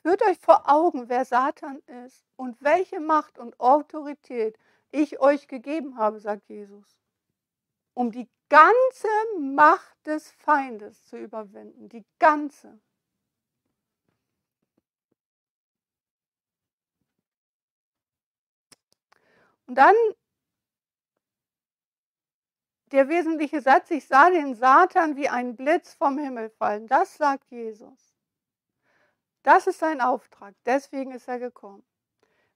[0.03, 4.59] Führt euch vor Augen, wer Satan ist und welche Macht und Autorität
[4.91, 6.99] ich euch gegeben habe, sagt Jesus,
[7.95, 9.09] um die ganze
[9.39, 11.89] Macht des Feindes zu überwinden.
[11.89, 12.81] Die ganze.
[19.67, 19.95] Und dann
[22.93, 26.87] der wesentliche Satz, ich sah den Satan wie ein Blitz vom Himmel fallen.
[26.87, 28.15] Das sagt Jesus.
[29.43, 30.55] Das ist sein Auftrag.
[30.67, 31.85] Deswegen ist er gekommen.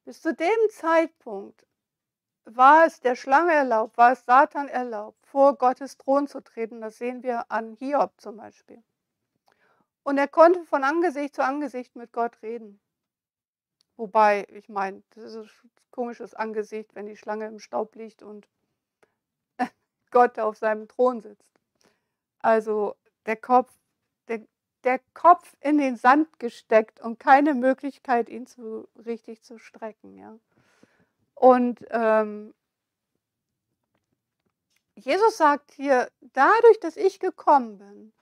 [0.05, 1.67] Bis zu dem Zeitpunkt
[2.45, 6.81] war es der Schlange erlaubt, war es Satan erlaubt, vor Gottes Thron zu treten.
[6.81, 8.85] Das sehen wir an Hiob zum Beispiel.
[10.05, 12.81] Und er konnte von Angesicht zu Angesicht mit Gott reden.
[13.97, 18.47] Wobei, ich meine, das ist ein komisches Angesicht, wenn die Schlange im Staub liegt und
[20.11, 21.49] Gott auf seinem Thron sitzt.
[22.41, 23.73] Also der Kopf,
[24.29, 24.47] der,
[24.85, 30.17] der Kopf in den Sand gesteckt und keine Möglichkeit, ihn zu, richtig zu strecken.
[30.17, 30.39] Ja.
[31.35, 32.55] Und ähm,
[34.95, 38.13] Jesus sagt hier, dadurch, dass ich gekommen bin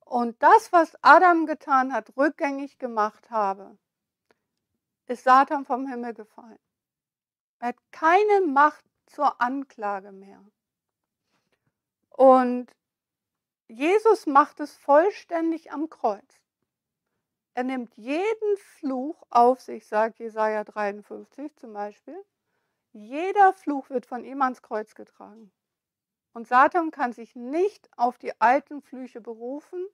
[0.00, 3.78] und das, was Adam getan hat, rückgängig gemacht habe,
[5.08, 6.58] ist Satan vom Himmel gefallen.
[7.60, 10.44] Er hat keine Macht zur Anklage mehr.
[12.10, 12.70] Und
[13.68, 16.42] Jesus macht es vollständig am Kreuz.
[17.54, 22.22] Er nimmt jeden Fluch auf sich, sagt Jesaja 53 zum Beispiel.
[22.92, 25.50] Jeder Fluch wird von ihm ans Kreuz getragen.
[26.34, 29.86] Und Satan kann sich nicht auf die alten Flüche berufen,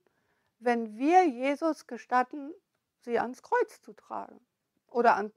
[0.59, 2.53] wenn wir Jesus gestatten,
[2.99, 4.45] sie ans Kreuz zu tragen
[4.95, 5.33] oder an,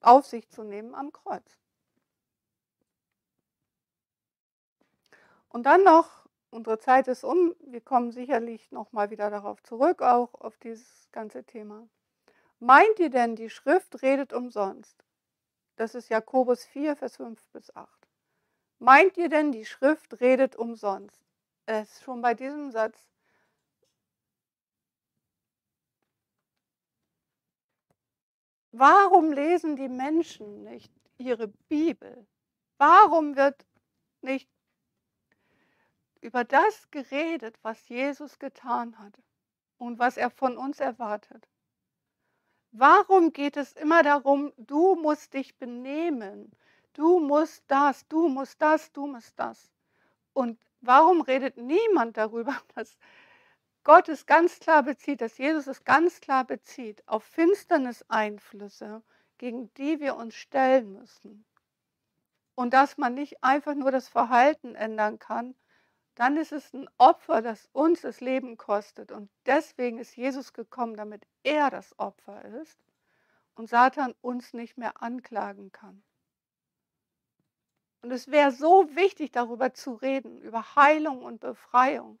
[0.00, 1.58] auf sich zu nehmen am Kreuz.
[5.48, 10.34] Und dann noch, unsere Zeit ist um, wir kommen sicherlich nochmal wieder darauf zurück, auch
[10.34, 11.88] auf dieses ganze Thema.
[12.60, 15.04] Meint ihr denn, die Schrift redet umsonst?
[15.76, 17.88] Das ist Jakobus 4, Vers 5 bis 8.
[18.78, 21.24] Meint ihr denn, die Schrift redet umsonst?
[21.66, 23.08] Es ist schon bei diesem Satz.
[28.78, 32.28] Warum lesen die Menschen nicht ihre Bibel?
[32.76, 33.66] Warum wird
[34.20, 34.48] nicht
[36.20, 39.20] über das geredet, was Jesus getan hat
[39.78, 41.48] und was er von uns erwartet?
[42.70, 46.52] Warum geht es immer darum, du musst dich benehmen,
[46.92, 49.72] du musst das, du musst das, du musst das?
[50.34, 52.96] Und warum redet niemand darüber, dass
[53.84, 59.02] Gott es ganz klar bezieht, dass Jesus es ganz klar bezieht auf Finsterniseinflüsse,
[59.38, 61.44] gegen die wir uns stellen müssen?
[62.54, 65.54] Und dass man nicht einfach nur das Verhalten ändern kann,
[66.16, 69.12] dann ist es ein Opfer, das uns das Leben kostet.
[69.12, 72.80] Und deswegen ist Jesus gekommen, damit er das Opfer ist
[73.54, 76.02] und Satan uns nicht mehr anklagen kann.
[78.02, 82.18] Und es wäre so wichtig, darüber zu reden, über Heilung und Befreiung.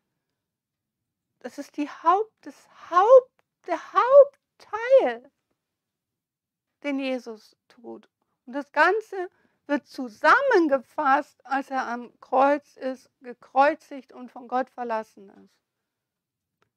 [1.40, 5.30] Das ist die Haupt, das Haupt, der Hauptteil,
[6.82, 8.08] den Jesus tut.
[8.46, 9.30] Und das Ganze
[9.66, 15.54] wird zusammengefasst, als er am Kreuz ist, gekreuzigt und von Gott verlassen ist.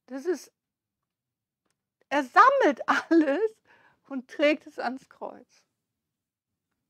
[0.07, 0.51] Das ist,
[2.09, 3.63] er sammelt alles
[4.09, 5.63] und trägt es ans Kreuz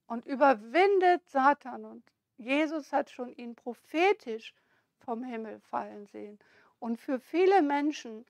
[0.08, 1.86] und überwindet Satan.
[1.86, 2.04] Und
[2.38, 4.54] Jesus hat schon ihn prophetisch
[4.98, 6.40] vom Himmel fallen sehen.
[6.82, 8.26] Und für viele Menschen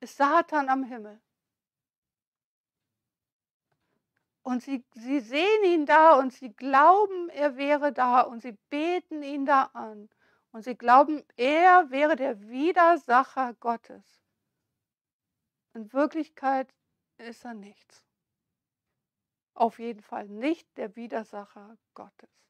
[0.00, 1.20] ist Satan am Himmel.
[4.42, 9.22] Und sie, sie sehen ihn da und sie glauben, er wäre da und sie beten
[9.22, 10.08] ihn da an.
[10.50, 14.04] Und sie glauben, er wäre der Widersacher Gottes.
[15.72, 16.68] In Wirklichkeit
[17.18, 18.04] ist er nichts.
[19.54, 22.45] Auf jeden Fall nicht der Widersacher Gottes.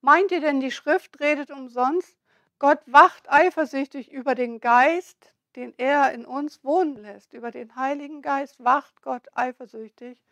[0.00, 2.16] Meint ihr denn, die Schrift redet umsonst?
[2.58, 7.32] Gott wacht eifersüchtig über den Geist, den er in uns wohnen lässt.
[7.32, 10.22] Über den Heiligen Geist wacht Gott eifersüchtig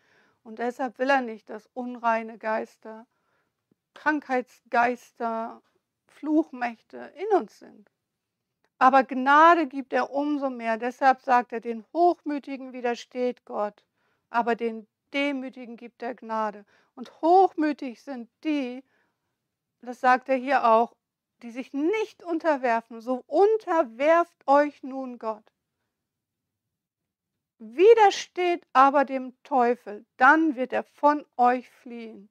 [0.45, 3.07] und deshalb will er nicht, dass unreine Geister,
[3.95, 5.61] Krankheitsgeister,
[6.07, 7.91] Fluchmächte in uns sind.
[8.79, 10.77] Aber Gnade gibt er umso mehr.
[10.77, 13.85] Deshalb sagt er, den Hochmütigen widersteht Gott,
[14.31, 16.65] aber den Demütigen gibt er Gnade.
[16.95, 18.85] Und hochmütig sind die,
[19.87, 20.95] das sagt er hier auch,
[21.43, 25.45] die sich nicht unterwerfen, so unterwerft euch nun Gott.
[27.59, 32.29] Widersteht aber dem Teufel, dann wird er von euch fliehen.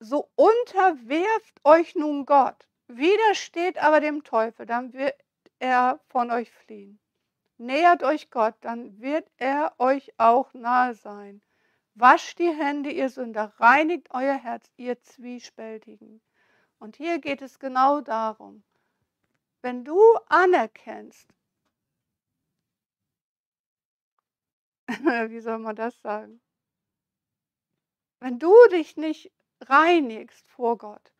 [0.00, 5.14] So unterwerft euch nun Gott, widersteht aber dem Teufel, dann wird
[5.58, 7.00] er von euch fliehen.
[7.56, 11.42] Nähert euch Gott, dann wird er euch auch nahe sein.
[12.00, 16.20] Wascht die Hände, ihr Sünder, reinigt euer Herz, ihr Zwiespältigen.
[16.78, 18.62] Und hier geht es genau darum,
[19.62, 21.34] wenn du anerkennst,
[24.88, 26.40] wie soll man das sagen?
[28.20, 29.32] Wenn du dich nicht
[29.62, 31.12] reinigst vor Gott,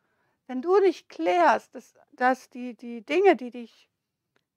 [0.46, 3.90] wenn du dich klärst, dass, dass die, die Dinge, die dich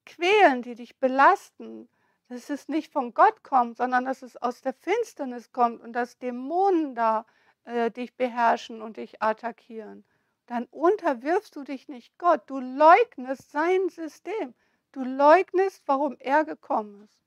[0.06, 1.88] quälen, die dich belasten,
[2.32, 6.18] dass es nicht von Gott kommt, sondern dass es aus der Finsternis kommt und dass
[6.18, 7.26] Dämonen da
[7.64, 10.04] äh, dich beherrschen und dich attackieren,
[10.46, 12.42] dann unterwirfst du dich nicht Gott.
[12.46, 14.54] Du leugnest sein System.
[14.92, 17.22] Du leugnest, warum er gekommen ist.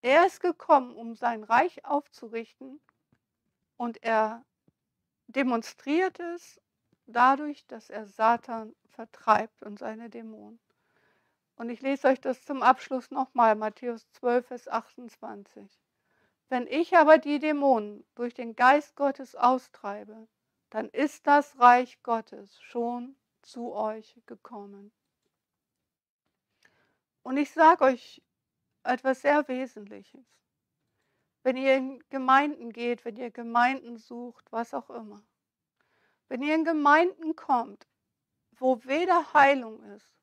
[0.00, 2.80] Er ist gekommen, um sein Reich aufzurichten
[3.76, 4.44] und er
[5.26, 6.60] demonstriert es
[7.06, 10.60] dadurch, dass er Satan vertreibt und seine Dämonen.
[11.58, 15.80] Und ich lese euch das zum Abschluss nochmal, Matthäus 12, Vers 28.
[16.48, 20.28] Wenn ich aber die Dämonen durch den Geist Gottes austreibe,
[20.70, 24.92] dann ist das Reich Gottes schon zu euch gekommen.
[27.24, 28.22] Und ich sage euch
[28.84, 30.24] etwas sehr Wesentliches.
[31.42, 35.24] Wenn ihr in Gemeinden geht, wenn ihr Gemeinden sucht, was auch immer,
[36.28, 37.88] wenn ihr in Gemeinden kommt,
[38.52, 40.17] wo weder Heilung ist,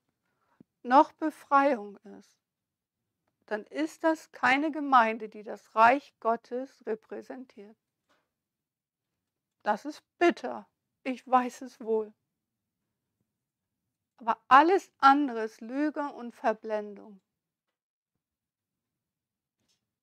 [0.85, 2.39] noch Befreiung ist,
[3.47, 7.77] dann ist das keine Gemeinde, die das Reich Gottes repräsentiert.
[9.63, 10.69] Das ist bitter,
[11.03, 12.13] ich weiß es wohl.
[14.17, 17.19] Aber alles andere ist Lüge und Verblendung.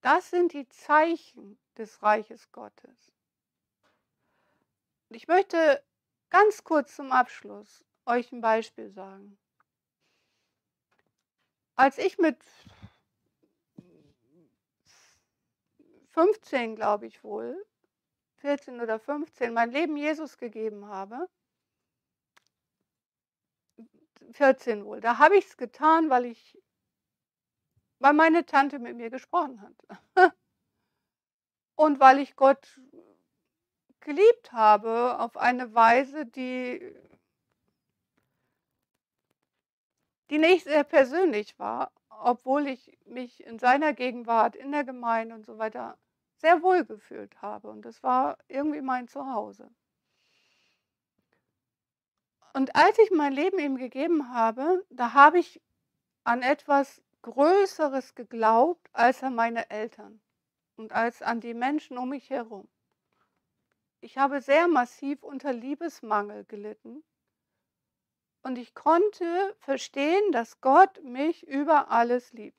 [0.01, 3.13] Das sind die Zeichen des Reiches Gottes.
[5.11, 5.83] Ich möchte
[6.31, 9.39] ganz kurz zum Abschluss euch ein Beispiel sagen.
[11.75, 12.39] Als ich mit
[16.11, 17.65] 15, glaube ich wohl,
[18.37, 21.29] 14 oder 15, mein Leben Jesus gegeben habe,
[24.33, 26.59] 14 wohl, da habe ich es getan, weil ich,
[27.99, 30.35] weil meine Tante mit mir gesprochen hat.
[31.75, 32.81] Und weil ich Gott
[34.01, 36.95] geliebt habe auf eine Weise, die,
[40.33, 45.45] die nicht sehr persönlich war, obwohl ich mich in seiner Gegenwart, in der Gemeinde und
[45.45, 45.99] so weiter
[46.39, 47.69] sehr wohl gefühlt habe.
[47.69, 49.71] Und das war irgendwie mein Zuhause.
[52.55, 55.61] Und als ich mein Leben ihm gegeben habe, da habe ich
[56.25, 60.23] an etwas Größeres geglaubt als an meine Eltern
[60.77, 62.67] und als an die Menschen um mich herum.
[64.01, 67.05] Ich habe sehr massiv unter Liebesmangel gelitten
[68.43, 72.59] und ich konnte verstehen, dass Gott mich über alles liebt.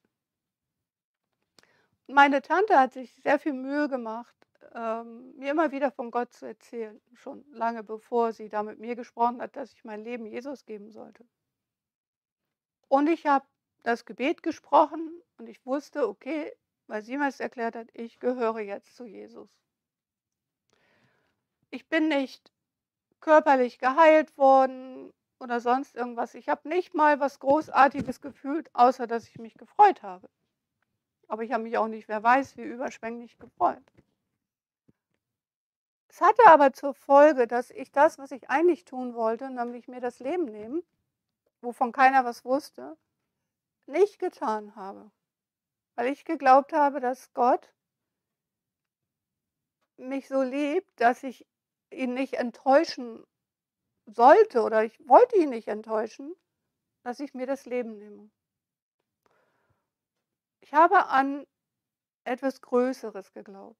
[2.07, 4.35] Meine Tante hat sich sehr viel Mühe gemacht,
[4.73, 8.95] ähm, mir immer wieder von Gott zu erzählen, schon lange bevor sie da mit mir
[8.95, 11.25] gesprochen hat, dass ich mein Leben Jesus geben sollte.
[12.87, 13.45] Und ich habe
[13.83, 16.53] das Gebet gesprochen und ich wusste, okay,
[16.87, 19.49] weil sie mir es erklärt hat, ich gehöre jetzt zu Jesus.
[21.69, 22.51] Ich bin nicht
[23.19, 26.35] körperlich geheilt worden oder sonst irgendwas.
[26.35, 30.29] Ich habe nicht mal was Großartiges gefühlt, außer dass ich mich gefreut habe.
[31.27, 33.83] Aber ich habe mich auch nicht, wer weiß, wie überschwänglich gefreut.
[36.09, 39.99] Es hatte aber zur Folge, dass ich das, was ich eigentlich tun wollte, nämlich mir
[39.99, 40.83] das Leben nehmen,
[41.61, 42.95] wovon keiner was wusste,
[43.87, 45.09] nicht getan habe.
[45.95, 47.73] Weil ich geglaubt habe, dass Gott
[49.97, 51.47] mich so liebt, dass ich
[51.89, 53.25] ihn nicht enttäuschen
[54.05, 56.35] sollte oder ich wollte ihn nicht enttäuschen,
[57.03, 58.29] dass ich mir das Leben nehme.
[60.61, 61.45] Ich habe an
[62.23, 63.79] etwas Größeres geglaubt.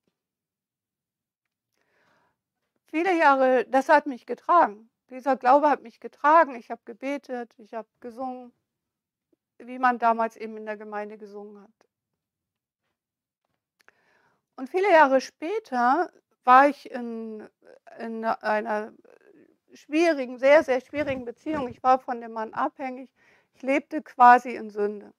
[2.86, 4.90] Viele Jahre, das hat mich getragen.
[5.10, 6.54] Dieser Glaube hat mich getragen.
[6.54, 8.52] Ich habe gebetet, ich habe gesungen,
[9.58, 11.88] wie man damals eben in der Gemeinde gesungen hat.
[14.56, 16.12] Und viele Jahre später
[16.44, 17.48] war ich in,
[17.98, 18.92] in einer
[19.76, 21.68] schwierigen, sehr, sehr schwierigen Beziehung.
[21.68, 23.10] Ich war von dem Mann abhängig.
[23.54, 25.12] Ich lebte quasi in Sünde.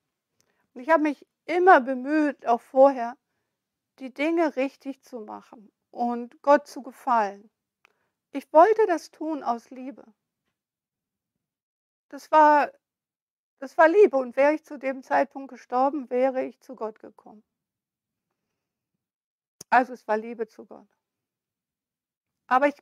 [0.74, 3.18] Und ich habe mich immer bemüht, auch vorher,
[4.00, 7.50] die Dinge richtig zu machen und Gott zu gefallen.
[8.32, 10.04] Ich wollte das tun aus Liebe.
[12.10, 12.72] Das war,
[13.60, 17.44] das war Liebe und wäre ich zu dem Zeitpunkt gestorben, wäre ich zu Gott gekommen.
[19.70, 20.88] Also es war Liebe zu Gott.
[22.48, 22.76] Aber ich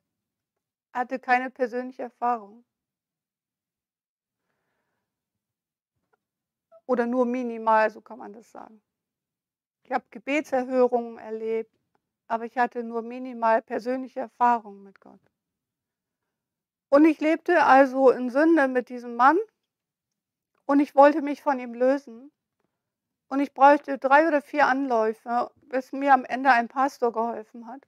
[0.94, 2.64] hatte keine persönliche Erfahrung.
[6.86, 8.82] Oder nur minimal, so kann man das sagen.
[9.84, 11.76] Ich habe Gebetserhörungen erlebt,
[12.28, 15.20] aber ich hatte nur minimal persönliche Erfahrungen mit Gott.
[16.90, 19.40] Und ich lebte also in Sünde mit diesem Mann
[20.66, 22.32] und ich wollte mich von ihm lösen.
[23.30, 27.88] Und ich bräuchte drei oder vier Anläufe, bis mir am Ende ein Pastor geholfen hat,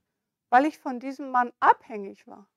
[0.50, 2.48] weil ich von diesem Mann abhängig war.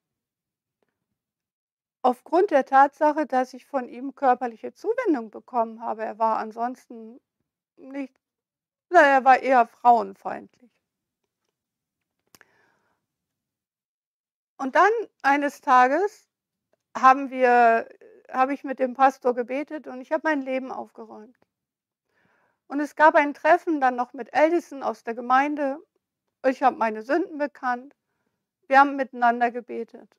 [2.01, 6.03] Aufgrund der Tatsache, dass ich von ihm körperliche Zuwendung bekommen habe.
[6.03, 7.19] Er war ansonsten
[7.75, 8.13] nicht,
[8.89, 10.71] na, er war eher frauenfeindlich.
[14.57, 16.27] Und dann eines Tages
[16.97, 17.87] haben wir,
[18.29, 21.37] habe ich mit dem Pastor gebetet und ich habe mein Leben aufgeräumt.
[22.67, 25.79] Und es gab ein Treffen dann noch mit Ältesten aus der Gemeinde.
[26.45, 27.95] Ich habe meine Sünden bekannt.
[28.67, 30.15] Wir haben miteinander gebetet.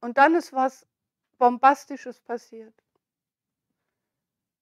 [0.00, 0.86] Und dann ist was
[1.38, 2.74] Bombastisches passiert.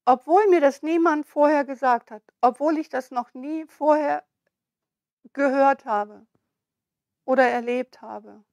[0.05, 4.25] Obwohl mir das niemand vorher gesagt hat, obwohl ich das noch nie vorher
[5.33, 6.27] gehört habe
[7.25, 8.45] oder erlebt habe,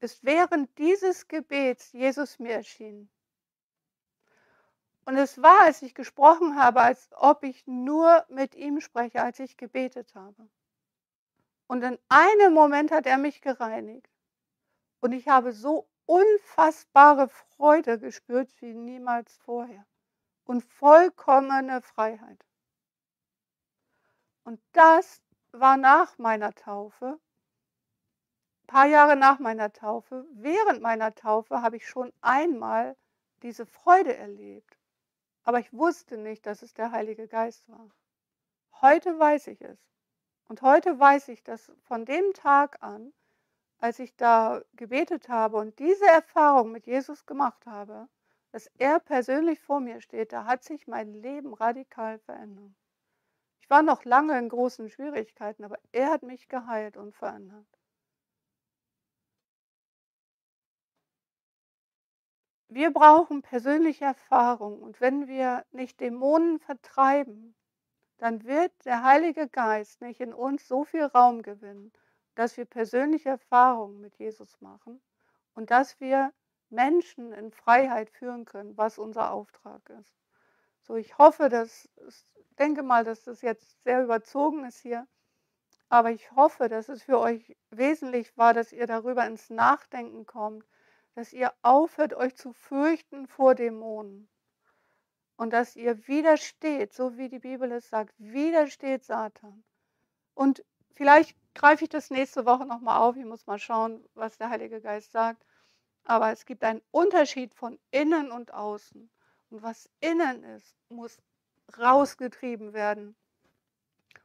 [0.00, 3.08] ist während dieses Gebets Jesus mir erschienen.
[5.04, 9.38] Und es war, als ich gesprochen habe, als ob ich nur mit ihm spreche, als
[9.40, 10.48] ich gebetet habe.
[11.66, 14.08] Und in einem Moment hat er mich gereinigt.
[15.00, 19.86] Und ich habe so unfassbare Freude gespürt wie niemals vorher.
[20.44, 22.44] Und vollkommene Freiheit.
[24.44, 25.22] Und das
[25.52, 27.20] war nach meiner Taufe
[28.72, 32.96] paar Jahre nach meiner Taufe, während meiner Taufe, habe ich schon einmal
[33.42, 34.78] diese Freude erlebt.
[35.44, 37.90] Aber ich wusste nicht, dass es der Heilige Geist war.
[38.80, 39.78] Heute weiß ich es.
[40.48, 43.12] Und heute weiß ich, dass von dem Tag an,
[43.82, 48.08] als ich da gebetet habe und diese Erfahrung mit Jesus gemacht habe,
[48.52, 52.72] dass er persönlich vor mir steht, da hat sich mein Leben radikal verändert.
[53.60, 57.66] Ich war noch lange in großen Schwierigkeiten, aber er hat mich geheilt und verändert.
[62.68, 67.56] Wir brauchen persönliche Erfahrung und wenn wir nicht Dämonen vertreiben,
[68.18, 71.92] dann wird der Heilige Geist nicht in uns so viel Raum gewinnen,
[72.34, 75.00] dass wir persönliche Erfahrungen mit Jesus machen
[75.54, 76.32] und dass wir
[76.70, 80.14] Menschen in Freiheit führen können, was unser Auftrag ist.
[80.80, 82.26] So, ich hoffe, dass, ich
[82.58, 85.06] denke mal, dass das jetzt sehr überzogen ist hier,
[85.88, 90.66] aber ich hoffe, dass es für euch wesentlich war, dass ihr darüber ins Nachdenken kommt,
[91.14, 94.28] dass ihr aufhört, euch zu fürchten vor Dämonen
[95.36, 99.64] und dass ihr widersteht, so wie die Bibel es sagt, widersteht Satan.
[100.34, 100.64] Und
[100.94, 103.16] vielleicht greife ich das nächste Woche nochmal auf.
[103.16, 105.44] Ich muss mal schauen, was der Heilige Geist sagt.
[106.04, 109.10] Aber es gibt einen Unterschied von innen und außen.
[109.50, 111.20] Und was innen ist, muss
[111.78, 113.16] rausgetrieben werden.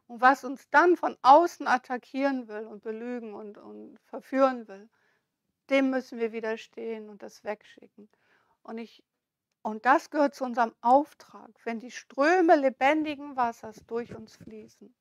[0.07, 4.89] Und was uns dann von außen attackieren will und belügen und, und verführen will,
[5.69, 8.09] dem müssen wir widerstehen und das wegschicken.
[8.63, 9.03] Und, ich,
[9.63, 11.51] und das gehört zu unserem Auftrag.
[11.65, 14.95] Wenn die Ströme lebendigen Wassers durch uns fließen,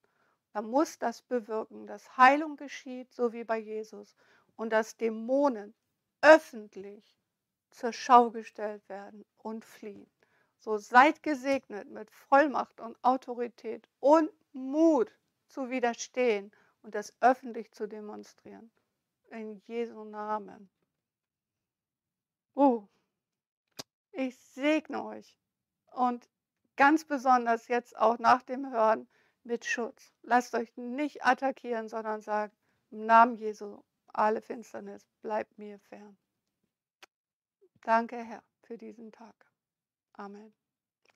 [0.56, 4.16] dann muss das bewirken, dass Heilung geschieht, so wie bei Jesus,
[4.56, 5.74] und dass Dämonen
[6.22, 7.20] öffentlich
[7.68, 10.10] zur Schau gestellt werden und fliehen.
[10.56, 15.12] So seid gesegnet mit Vollmacht und Autorität und Mut
[15.46, 16.50] zu widerstehen
[16.80, 18.70] und das öffentlich zu demonstrieren
[19.28, 20.70] in Jesu Namen.
[22.54, 22.88] Uh,
[24.12, 25.36] ich segne euch
[25.92, 26.26] und
[26.76, 29.06] ganz besonders jetzt auch nach dem Hören
[29.46, 30.12] mit Schutz.
[30.22, 32.54] Lasst euch nicht attackieren, sondern sagt
[32.90, 36.16] im Namen Jesu, alle Finsternis bleibt mir fern.
[37.82, 39.34] Danke, Herr, für diesen Tag.
[40.14, 40.52] Amen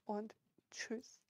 [0.07, 0.35] und
[0.71, 1.21] tschüss.